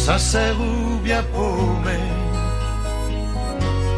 sincères 0.06 0.60
ou 0.60 0.98
bien 1.08 1.24
paumés, 1.34 2.12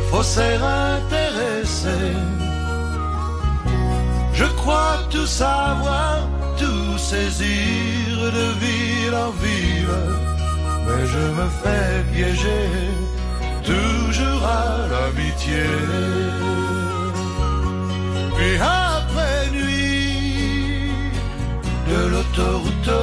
faussaires 0.10 0.66
intéressés. 0.95 2.18
Je 4.34 4.47
crois 4.60 4.97
tout 5.10 5.30
savoir, 5.43 6.16
tout 6.62 6.97
saisir 6.97 8.12
de 8.38 8.47
ville 8.64 9.18
en 9.28 9.32
ville, 9.45 10.01
mais 10.86 11.04
je 11.14 11.24
me 11.38 11.47
fais 11.62 11.93
piéger 12.14 12.68
toujours 13.72 14.43
à 14.62 14.72
l'amitié. 14.91 15.66
Puis 18.36 18.56
après 18.89 19.39
nuit, 19.58 20.91
de 21.89 21.99
l'autoroute 22.12 22.93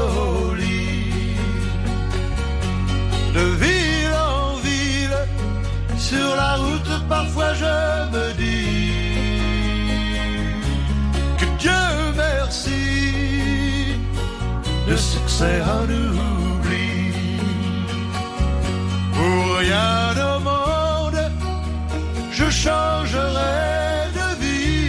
de 3.34 3.44
ville 3.62 4.14
en 4.14 4.56
ville, 4.56 5.18
sur 5.98 6.36
la 6.36 6.56
route 6.56 7.08
parfois 7.08 7.52
je 7.54 7.76
me 8.14 8.32
dis 8.34 8.90
que 11.38 11.46
Dieu 11.58 11.82
merci 12.16 12.84
de 14.88 14.96
succès 14.96 15.62
en 15.62 15.84
oubli. 15.84 17.12
Pour 19.12 19.56
rien 19.58 20.14
au 20.30 20.40
monde, 20.40 21.20
je 22.32 22.50
changerai 22.50 24.10
de 24.18 24.28
vie. 24.42 24.80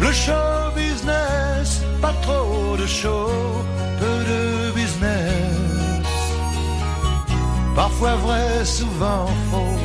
Le 0.00 0.12
show 0.12 0.50
business, 0.76 1.82
pas 2.02 2.14
trop 2.22 2.76
de 2.76 2.86
show, 2.86 3.28
Parfois 8.00 8.16
vrai, 8.16 8.64
souvent 8.64 9.26
faux. 9.50 9.76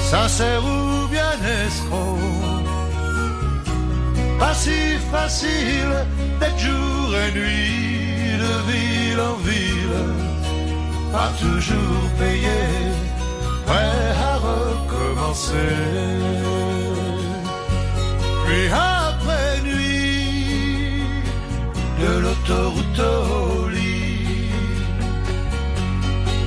Sincère 0.00 0.64
ou 0.64 1.06
bien 1.06 1.32
escroc. 1.64 2.18
Pas 4.40 4.52
si 4.52 4.98
facile 5.12 5.94
d'être 6.40 6.58
jour 6.58 7.14
et 7.22 7.30
nuit, 7.38 8.36
de 8.42 8.52
ville 8.68 9.20
en 9.20 9.36
ville, 9.48 10.02
pas 11.12 11.30
toujours 11.38 12.10
payé, 12.18 12.62
prêt 13.64 14.10
à 14.30 14.36
recommencer. 14.50 15.72
Puis 18.44 18.66
après 18.72 19.60
nuit, 19.62 21.04
de 22.00 22.18
l'autoroute 22.18 23.63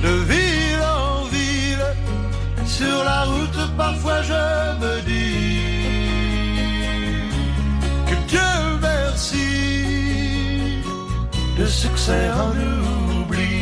de 0.08 0.16
ville 0.32 0.84
en 1.04 1.24
ville, 1.36 1.88
sur 2.66 2.98
la 3.10 3.20
route 3.30 3.62
parfois 3.76 4.20
je 4.30 4.44
me 4.82 4.94
dis 5.10 5.58
que 8.08 8.16
Dieu 8.30 8.50
merci 8.80 9.50
de 11.58 11.66
succès 11.66 12.24
en 12.44 12.52
oubli. 13.20 13.58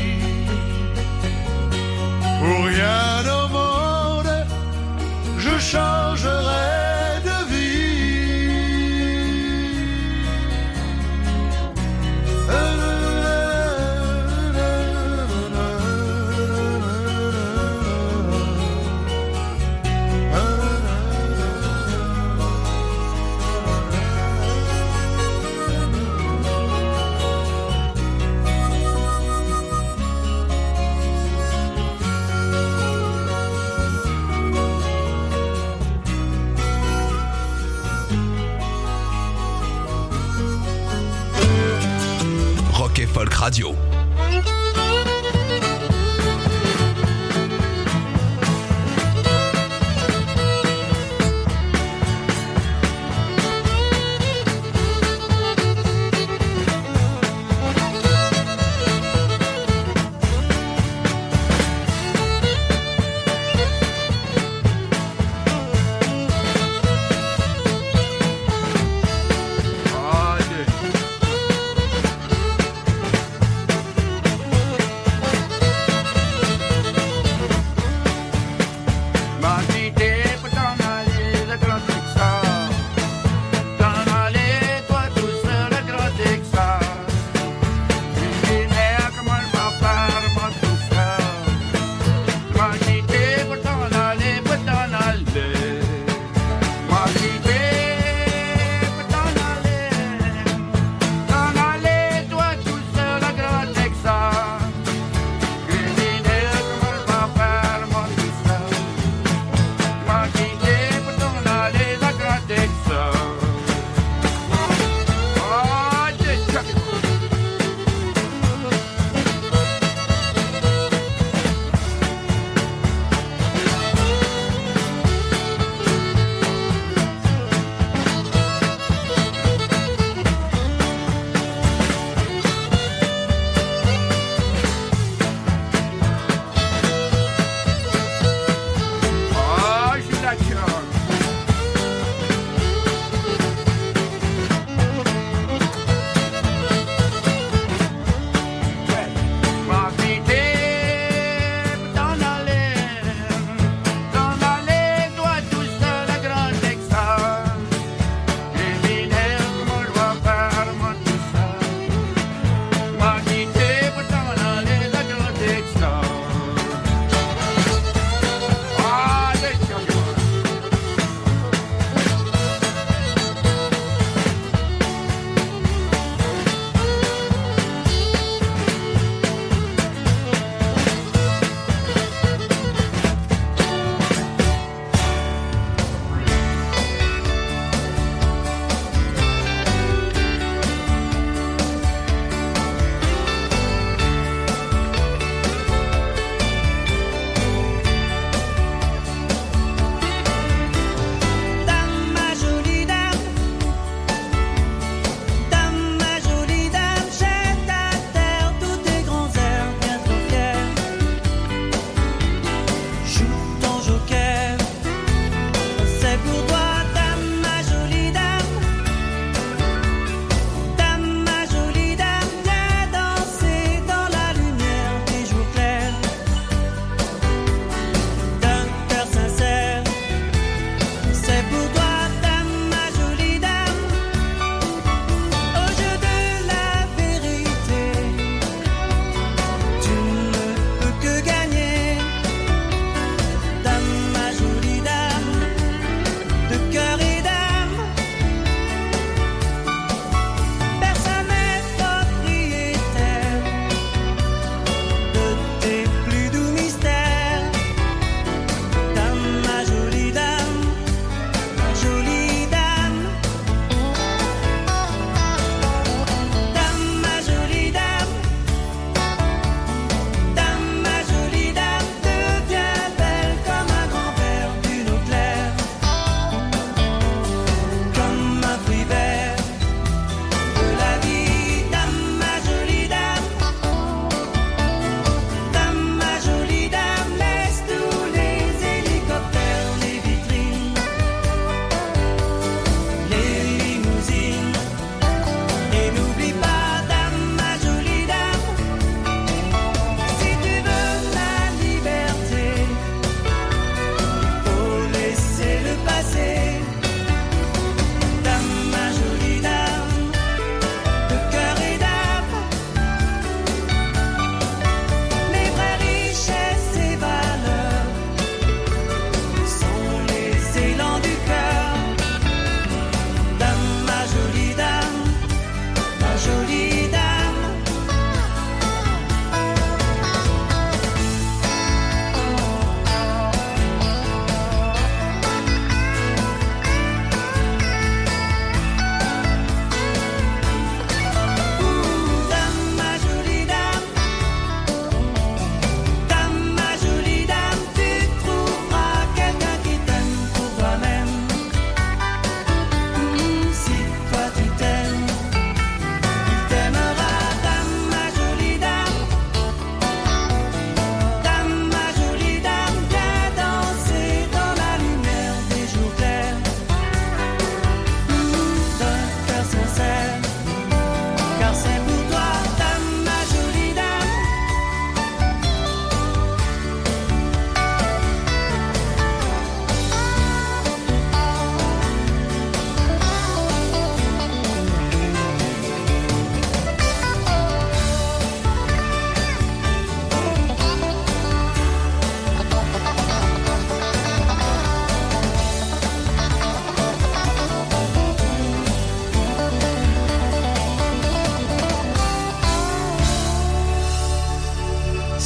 Pour 2.41 2.59
rien 2.73 3.09
au 3.39 3.45
monde, 3.59 4.35
je 5.45 5.55
changerai 5.73 6.86
Folk 43.17 43.33
Radio. 43.33 43.86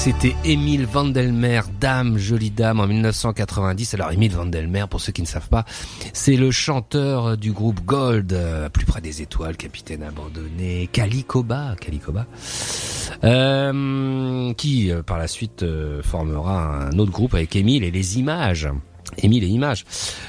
C'était 0.02 0.34
Émile 0.46 0.86
Vandelmer, 0.86 1.60
Dame, 1.78 2.16
jolie 2.16 2.50
dame, 2.50 2.80
en 2.80 2.86
1990. 2.86 3.92
Alors 3.94 4.10
Émile 4.12 4.32
Vandelmer, 4.32 4.86
pour 4.88 4.98
ceux 5.00 5.12
qui 5.12 5.20
ne 5.20 5.26
savent 5.26 5.50
pas, 5.50 5.66
c'est 6.14 6.36
le 6.36 6.50
chanteur 6.50 7.36
du 7.36 7.52
groupe 7.52 7.84
Gold, 7.84 8.32
euh, 8.32 8.70
plus 8.70 8.86
près 8.86 9.02
des 9.02 9.20
étoiles, 9.20 9.58
capitaine 9.58 10.02
abandonné, 10.02 10.88
Calicoba, 10.90 11.76
Calicoba, 11.78 12.24
euh, 13.24 14.54
qui 14.54 14.90
euh, 14.90 15.02
par 15.02 15.18
la 15.18 15.28
suite 15.28 15.62
euh, 15.64 16.02
formera 16.02 16.86
un 16.86 16.98
autre 16.98 17.12
groupe 17.12 17.34
avec 17.34 17.54
Émile 17.54 17.84
et 17.84 17.90
les 17.90 18.18
images. 18.18 18.68
Émile 19.18 19.42
et 19.42 19.48
Images, 19.48 19.84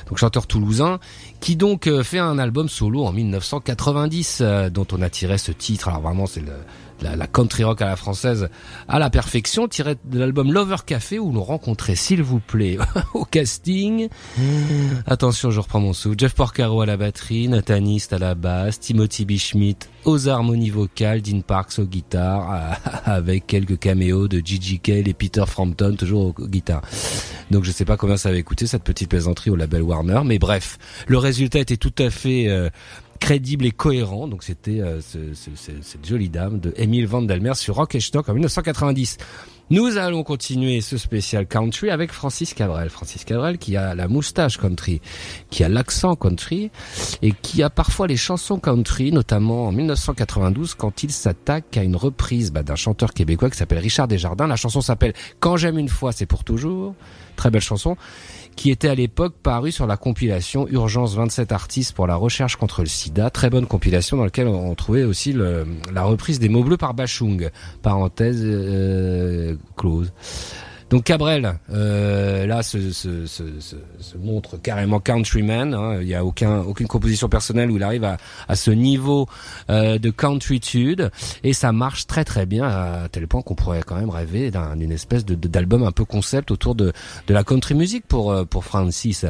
donc 0.09 0.17
chanteur 0.17 0.47
toulousain, 0.47 0.99
qui 1.39 1.55
donc 1.55 1.87
fait 2.01 2.17
un 2.17 2.39
album 2.39 2.67
solo 2.67 3.05
en 3.05 3.11
1990, 3.13 4.39
euh, 4.41 4.69
dont 4.71 4.87
on 4.91 5.03
a 5.03 5.09
tiré 5.09 5.37
ce 5.37 5.51
titre. 5.51 5.87
Alors 5.89 6.01
vraiment, 6.01 6.25
c'est 6.25 6.39
le- 6.41 6.47
la, 7.01 7.15
la 7.15 7.27
country 7.27 7.63
rock 7.63 7.81
à 7.81 7.85
la 7.85 7.95
française 7.95 8.49
à 8.87 8.99
la 8.99 9.09
perfection, 9.09 9.67
tiré 9.67 9.95
de 10.05 10.19
l'album 10.19 10.51
Lover 10.51 10.77
Café, 10.85 11.19
où 11.19 11.31
l'on 11.31 11.43
rencontrait, 11.43 11.95
s'il 11.95 12.23
vous 12.23 12.39
plaît, 12.39 12.77
au 13.13 13.25
casting. 13.25 14.09
Attention, 15.05 15.51
je 15.51 15.59
reprends 15.59 15.79
mon 15.79 15.93
souffle. 15.93 16.15
Jeff 16.17 16.33
Porcaro 16.33 16.81
à 16.81 16.85
la 16.85 16.97
batterie, 16.97 17.47
Nathanist 17.47 18.13
à 18.13 18.19
la 18.19 18.35
basse, 18.35 18.79
Timothy 18.79 19.25
B. 19.25 19.37
Schmidt 19.37 19.87
aux 20.05 20.27
harmonies 20.27 20.69
vocales, 20.69 21.21
Dean 21.21 21.41
Parks 21.41 21.79
aux 21.79 21.85
guitares, 21.85 22.77
avec 23.05 23.47
quelques 23.47 23.77
caméos 23.77 24.27
de 24.27 24.41
Gigi 24.43 24.79
Cale 24.79 25.07
et 25.07 25.13
Peter 25.13 25.43
Frampton 25.47 25.95
toujours 25.97 26.27
aux 26.27 26.47
guitares. 26.47 26.81
Donc 27.51 27.63
je 27.65 27.71
sais 27.71 27.85
pas 27.85 27.97
combien 27.97 28.17
ça 28.17 28.29
avait 28.29 28.43
coûté 28.43 28.65
cette 28.65 28.83
petite 28.83 29.09
plaisanterie 29.09 29.49
au 29.49 29.55
label 29.55 29.83
Warner, 29.83 30.21
mais 30.25 30.39
bref, 30.39 30.77
le 31.07 31.17
résultat 31.17 31.59
était 31.59 31.77
tout 31.77 31.93
à 31.97 32.09
fait 32.09 32.47
euh, 32.47 32.69
crédible 33.21 33.65
et 33.65 33.71
cohérent. 33.71 34.27
Donc 34.27 34.43
c'était 34.43 34.81
euh, 34.81 34.99
ce- 34.99 35.33
ce- 35.33 35.51
ce- 35.55 35.81
cette 35.81 36.05
jolie 36.05 36.27
dame 36.29 36.59
de 36.59 36.73
Emile 36.75 37.07
Vandelmer 37.07 37.53
sur 37.55 37.75
Rock 37.75 37.95
et 37.95 38.01
Schnock 38.01 38.27
en 38.27 38.33
1990. 38.33 39.17
Nous 39.69 39.95
allons 39.97 40.23
continuer 40.23 40.81
ce 40.81 40.97
spécial 40.97 41.47
country 41.47 41.91
avec 41.91 42.11
Francis 42.11 42.53
Cabrel. 42.53 42.89
Francis 42.89 43.23
Cabrel 43.23 43.57
qui 43.57 43.77
a 43.77 43.95
la 43.95 44.09
moustache 44.09 44.57
country, 44.57 44.99
qui 45.49 45.63
a 45.63 45.69
l'accent 45.69 46.15
country 46.17 46.71
et 47.21 47.31
qui 47.31 47.63
a 47.63 47.69
parfois 47.69 48.07
les 48.07 48.17
chansons 48.17 48.59
country, 48.59 49.13
notamment 49.13 49.67
en 49.67 49.71
1992 49.71 50.73
quand 50.73 51.03
il 51.03 51.11
s'attaque 51.11 51.77
à 51.77 51.83
une 51.83 51.95
reprise 51.95 52.51
bah, 52.51 52.63
d'un 52.63 52.75
chanteur 52.75 53.13
québécois 53.13 53.49
qui 53.49 53.57
s'appelle 53.57 53.79
Richard 53.79 54.09
Desjardins. 54.09 54.47
La 54.47 54.57
chanson 54.57 54.81
s'appelle 54.81 55.13
Quand 55.39 55.55
j'aime 55.55 55.77
une 55.77 55.87
fois, 55.89 56.11
c'est 56.11 56.25
pour 56.25 56.43
toujours. 56.43 56.93
Très 57.37 57.49
belle 57.49 57.61
chanson 57.61 57.95
qui 58.55 58.71
était 58.71 58.87
à 58.87 58.95
l'époque 58.95 59.35
parue 59.41 59.71
sur 59.71 59.87
la 59.87 59.97
compilation 59.97 60.67
Urgence 60.67 61.15
27 61.15 61.51
artistes 61.51 61.93
pour 61.93 62.07
la 62.07 62.15
recherche 62.15 62.55
contre 62.55 62.81
le 62.81 62.87
sida. 62.87 63.29
Très 63.29 63.49
bonne 63.49 63.65
compilation 63.65 64.17
dans 64.17 64.23
laquelle 64.23 64.47
on 64.47 64.73
trouvait 64.75 65.03
aussi 65.03 65.33
la 65.33 66.03
reprise 66.03 66.39
des 66.39 66.49
mots 66.49 66.63
bleus 66.63 66.77
par 66.77 66.93
Bachung. 66.93 67.49
Parenthèse 67.81 68.41
euh, 68.43 69.55
close. 69.75 70.13
Donc 70.91 71.05
Cabrel, 71.05 71.53
euh, 71.71 72.45
là, 72.45 72.61
se, 72.63 72.91
se, 72.91 73.25
se, 73.25 73.43
se, 73.59 74.17
montre 74.17 74.57
carrément 74.57 74.99
countryman. 74.99 75.73
hein. 75.73 75.99
Il 76.01 76.07
n'y 76.07 76.13
a 76.15 76.25
aucun, 76.25 76.59
aucune 76.59 76.87
composition 76.87 77.29
personnelle 77.29 77.71
où 77.71 77.77
il 77.77 77.83
arrive 77.83 78.03
à, 78.03 78.17
à 78.49 78.55
ce 78.57 78.71
niveau 78.71 79.25
euh, 79.69 79.97
de 79.97 80.09
countrytude 80.09 81.09
et 81.43 81.53
ça 81.53 81.71
marche 81.71 82.07
très 82.07 82.25
très 82.25 82.45
bien 82.45 82.65
à 82.65 83.07
tel 83.09 83.25
point 83.27 83.41
qu'on 83.41 83.55
pourrait 83.55 83.83
quand 83.87 83.95
même 83.95 84.09
rêver 84.09 84.51
d'un- 84.51 84.75
d'une 84.75 84.91
espèce 84.91 85.23
de 85.23 85.33
de- 85.35 85.47
d'album 85.47 85.83
un 85.83 85.93
peu 85.93 86.03
concept 86.03 86.51
autour 86.51 86.75
de, 86.75 86.91
de 87.27 87.33
la 87.33 87.45
country 87.45 87.73
music 87.73 88.05
pour 88.05 88.31
euh, 88.33 88.43
pour 88.43 88.65
Francis. 88.65 89.25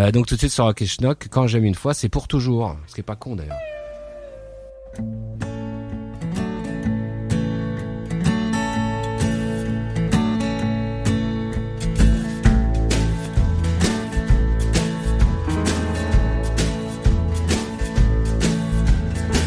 Euh, 0.00 0.10
donc 0.10 0.26
tout 0.26 0.34
de 0.34 0.40
suite 0.40 0.50
sur 0.52 0.64
Rock 0.64 0.82
Schnock, 0.84 1.28
quand 1.30 1.46
j'aime 1.46 1.64
une 1.64 1.76
fois, 1.76 1.94
c'est 1.94 2.08
pour 2.08 2.26
toujours. 2.26 2.76
Ce 2.88 2.94
qui 2.94 3.00
est 3.00 3.04
pas 3.04 3.14
con 3.16 3.36
d'ailleurs. 3.36 3.54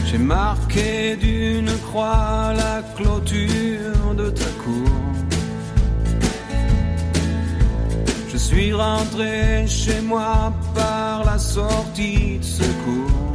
J'ai 0.09 0.17
marqué 0.17 1.17
d'une 1.17 1.69
croix 1.87 2.53
la 2.55 2.81
clôture 2.95 4.15
de 4.15 4.29
ta 4.29 4.49
cour. 4.63 4.89
Je 8.29 8.37
suis 8.37 8.71
rentré 8.71 9.67
chez 9.67 9.99
moi 9.99 10.53
par 10.73 11.25
la 11.25 11.37
sortie 11.37 12.39
de 12.39 12.43
secours. 12.43 13.33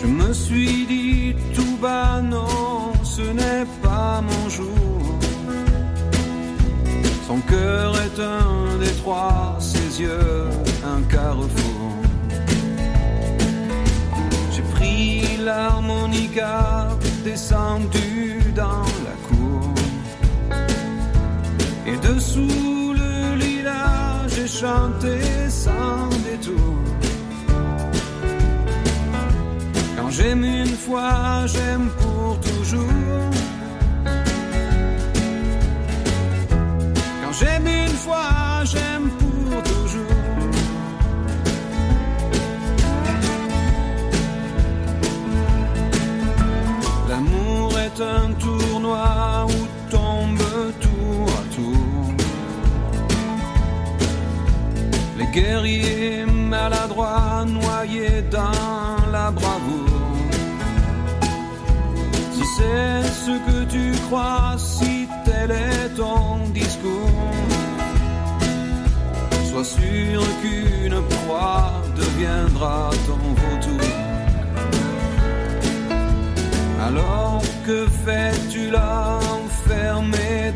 Je 0.00 0.06
me 0.06 0.32
suis 0.32 0.86
dit 0.86 1.34
tout 1.52 1.76
bas, 1.82 2.20
non, 2.22 2.92
ce 3.02 3.22
n'est 3.22 3.66
pas 3.82 4.22
mon 4.30 4.48
jour. 4.48 5.00
Son 7.26 7.40
cœur 7.40 7.96
est 7.96 8.20
un 8.20 8.78
détroit, 8.78 9.56
ses 9.58 10.02
yeux 10.02 10.48
un 10.94 11.02
carrefour. 11.12 11.75
L'harmonica, 15.46 16.88
descendu 17.24 18.42
dans 18.54 18.88
la 19.06 19.16
cour. 19.28 19.74
Et 21.86 21.96
dessous 22.08 22.92
le 23.02 23.36
lilas, 23.42 24.26
j'ai 24.34 24.48
chanté 24.62 25.14
sans 25.48 26.08
détour. 26.28 26.78
Quand 29.96 30.10
j'aime 30.16 30.44
une 30.44 30.76
fois, 30.84 31.46
j'aime 31.54 31.88
pour 32.00 32.32
toujours. 32.48 33.30
Quand 37.22 37.34
j'aime 37.40 37.66
une 37.82 37.96
fois, 38.04 38.64
j'aime 38.72 39.08
pour 39.18 39.25
Un 47.98 48.32
tournoi 48.34 49.46
où 49.48 49.90
tombe 49.90 50.38
tour 50.80 51.26
à 51.28 51.54
tour. 51.54 52.12
Les 55.16 55.26
guerriers 55.32 56.26
maladroits 56.26 57.46
noyés 57.46 58.20
dans 58.30 59.10
la 59.10 59.30
bravoure. 59.30 60.18
Si 62.34 62.44
c'est 62.58 63.02
ce 63.24 63.30
que 63.46 63.64
tu 63.64 63.98
crois, 64.08 64.56
si 64.58 65.08
tel 65.24 65.52
est 65.52 65.88
ton 65.96 66.50
discours, 66.52 67.32
sois 69.50 69.64
sûr 69.64 70.20
qu'une 70.42 71.00
proie 71.00 71.72
deviendra 71.96 72.90
ton. 73.06 73.45
Alors 76.86 77.42
que 77.66 77.86
fais-tu 78.04 78.70
là 78.70 79.18
enfermé 79.40 80.52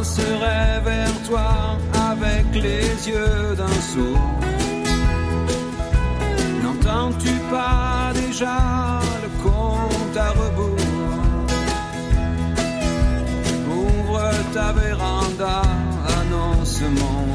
m'avancerai 0.00 0.80
vers 0.82 1.22
toi 1.28 1.76
avec 2.10 2.46
les 2.54 3.08
yeux 3.08 3.54
d'un 3.56 3.80
sourd. 3.92 4.40
N'entends-tu 6.62 7.32
pas 7.50 8.12
déjà 8.14 9.00
le 9.22 9.28
compte 9.42 10.16
à 10.16 10.30
rebours? 10.30 10.76
Ouvre 13.68 14.30
ta 14.54 14.72
véranda, 14.72 15.62
annonce 16.18 16.80
mon 16.80 17.29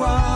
j'aime 0.00 0.29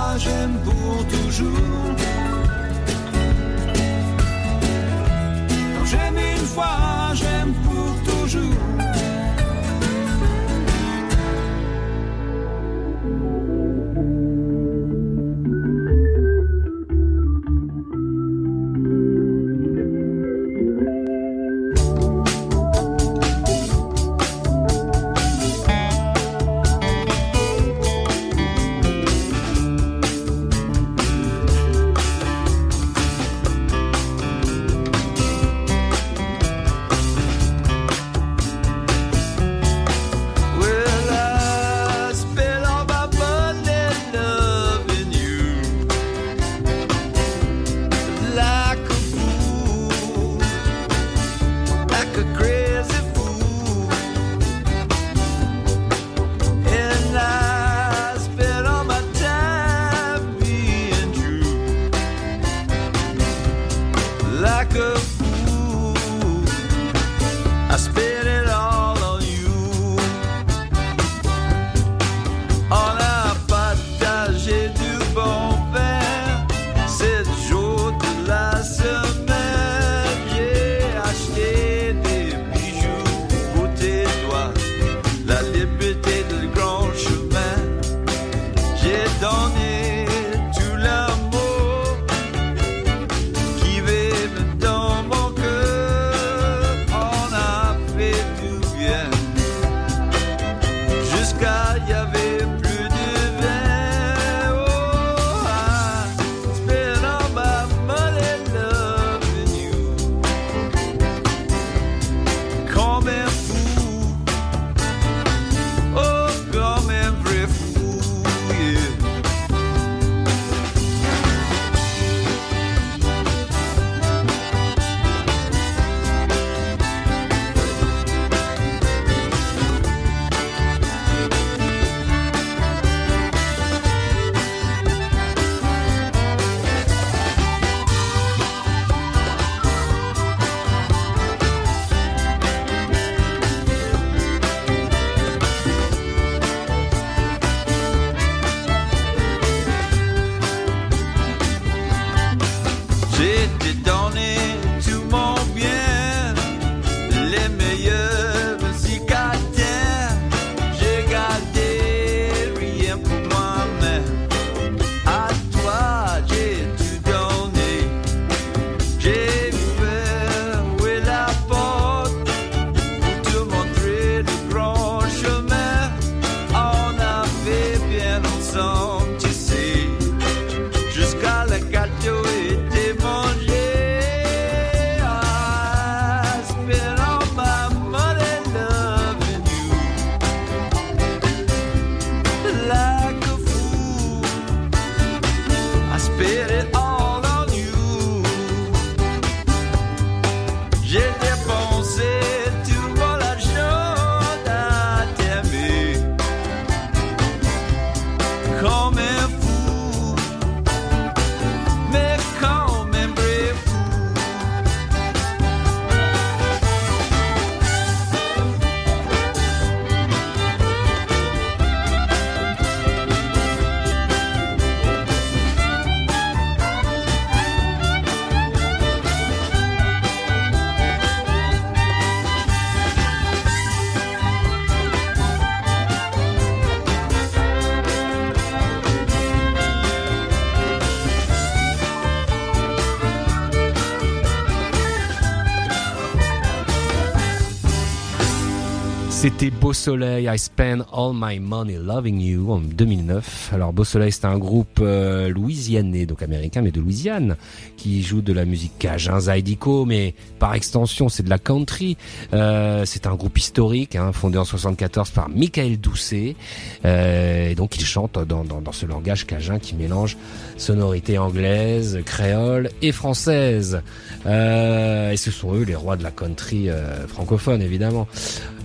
C'était 249.24 249.48
Beau 249.48 249.72
Soleil, 249.72 250.28
I 250.30 250.38
Spend 250.38 250.84
All 250.92 251.12
My 251.14 251.38
Money 251.38 251.78
Loving 251.78 252.20
You 252.20 252.52
en 252.52 252.58
2009. 252.58 253.52
Alors 253.54 253.72
Beau 253.72 253.82
Soleil, 253.82 254.12
c'est 254.12 254.26
un 254.26 254.36
groupe 254.36 254.80
euh, 254.82 255.30
louisianais, 255.30 256.04
donc 256.04 256.20
américain, 256.20 256.60
mais 256.60 256.72
de 256.72 256.78
Louisiane, 256.78 257.36
qui 257.78 258.02
joue 258.02 258.20
de 258.20 258.34
la 258.34 258.44
musique 258.44 258.72
cajun, 258.78 259.20
zydeco, 259.20 259.86
mais 259.86 260.14
par 260.38 260.52
extension, 260.52 261.08
c'est 261.08 261.22
de 261.22 261.30
la 261.30 261.38
country. 261.38 261.96
Euh, 262.34 262.84
c'est 262.84 263.06
un 263.06 263.14
groupe 263.14 263.38
historique, 263.38 263.96
hein, 263.96 264.12
fondé 264.12 264.36
en 264.36 264.44
74 264.44 265.08
par 265.12 265.30
Michael 265.30 265.78
Doucet. 265.78 266.36
Euh, 266.84 267.48
et 267.48 267.54
donc 267.54 267.78
il 267.78 267.84
chante 267.86 268.18
dans, 268.28 268.44
dans, 268.44 268.60
dans 268.60 268.72
ce 268.72 268.84
langage 268.84 269.26
cajun 269.26 269.58
qui 269.58 269.74
mélange 269.74 270.18
sonorité 270.58 271.16
anglaise, 271.16 271.98
créole 272.04 272.68
et 272.82 272.92
française. 272.92 273.80
Euh, 274.26 275.12
et 275.12 275.16
ce 275.16 275.30
sont 275.30 275.54
eux 275.54 275.62
les 275.62 275.74
rois 275.74 275.96
de 275.96 276.02
la 276.02 276.10
country 276.10 276.68
euh, 276.68 277.06
francophone, 277.06 277.62
évidemment. 277.62 278.06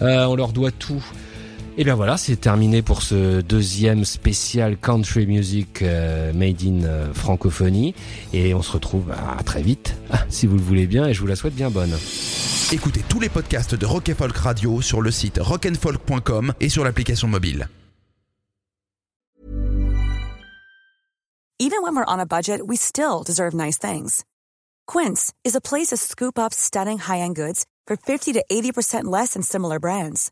Euh, 0.01 0.25
on 0.25 0.35
leur 0.35 0.48
doit 0.53 0.71
tout. 0.71 1.03
Et 1.77 1.85
bien 1.85 1.95
voilà, 1.95 2.17
c'est 2.17 2.35
terminé 2.35 2.81
pour 2.81 3.01
ce 3.01 3.39
deuxième 3.39 4.03
spécial 4.03 4.75
country 4.75 5.25
music 5.27 5.81
euh, 5.81 6.33
made 6.33 6.61
in 6.61 6.83
euh, 6.83 7.13
francophonie. 7.13 7.95
Et 8.33 8.53
on 8.53 8.61
se 8.61 8.73
retrouve 8.73 9.05
bah, 9.05 9.37
à 9.39 9.43
très 9.43 9.61
vite, 9.61 9.95
si 10.29 10.45
vous 10.45 10.57
le 10.57 10.61
voulez 10.61 10.87
bien, 10.87 11.07
et 11.07 11.13
je 11.13 11.21
vous 11.21 11.27
la 11.27 11.37
souhaite 11.37 11.55
bien 11.55 11.69
bonne. 11.69 11.95
Écoutez 12.71 13.01
tous 13.07 13.21
les 13.21 13.29
podcasts 13.29 13.75
de 13.75 13.85
Rock 13.85 14.09
and 14.09 14.15
Folk 14.15 14.35
Radio 14.35 14.81
sur 14.81 15.01
le 15.01 15.09
site 15.09 15.39
rockandfolk.com 15.41 16.53
et 16.59 16.69
sur 16.69 16.83
l'application 16.83 17.27
mobile. 17.29 17.69
Even 21.61 21.81
when 21.81 21.95
we're 21.95 22.05
on 22.07 22.19
a 22.19 22.25
budget, 22.25 22.67
we 22.67 22.77
still 22.77 23.23
deserve 23.25 23.53
nice 23.53 23.77
things. 23.77 24.23
Quince 24.87 25.33
is 25.43 25.55
a 25.55 25.61
place 25.61 25.87
to 25.87 25.97
scoop 25.97 26.39
up 26.39 26.53
stunning 26.53 26.99
high-end 26.99 27.35
goods 27.35 27.65
for 27.85 27.97
50 27.97 28.33
to 28.33 28.43
80% 28.51 29.05
less 29.05 29.33
than 29.33 29.41
similar 29.41 29.79
brands. 29.79 30.31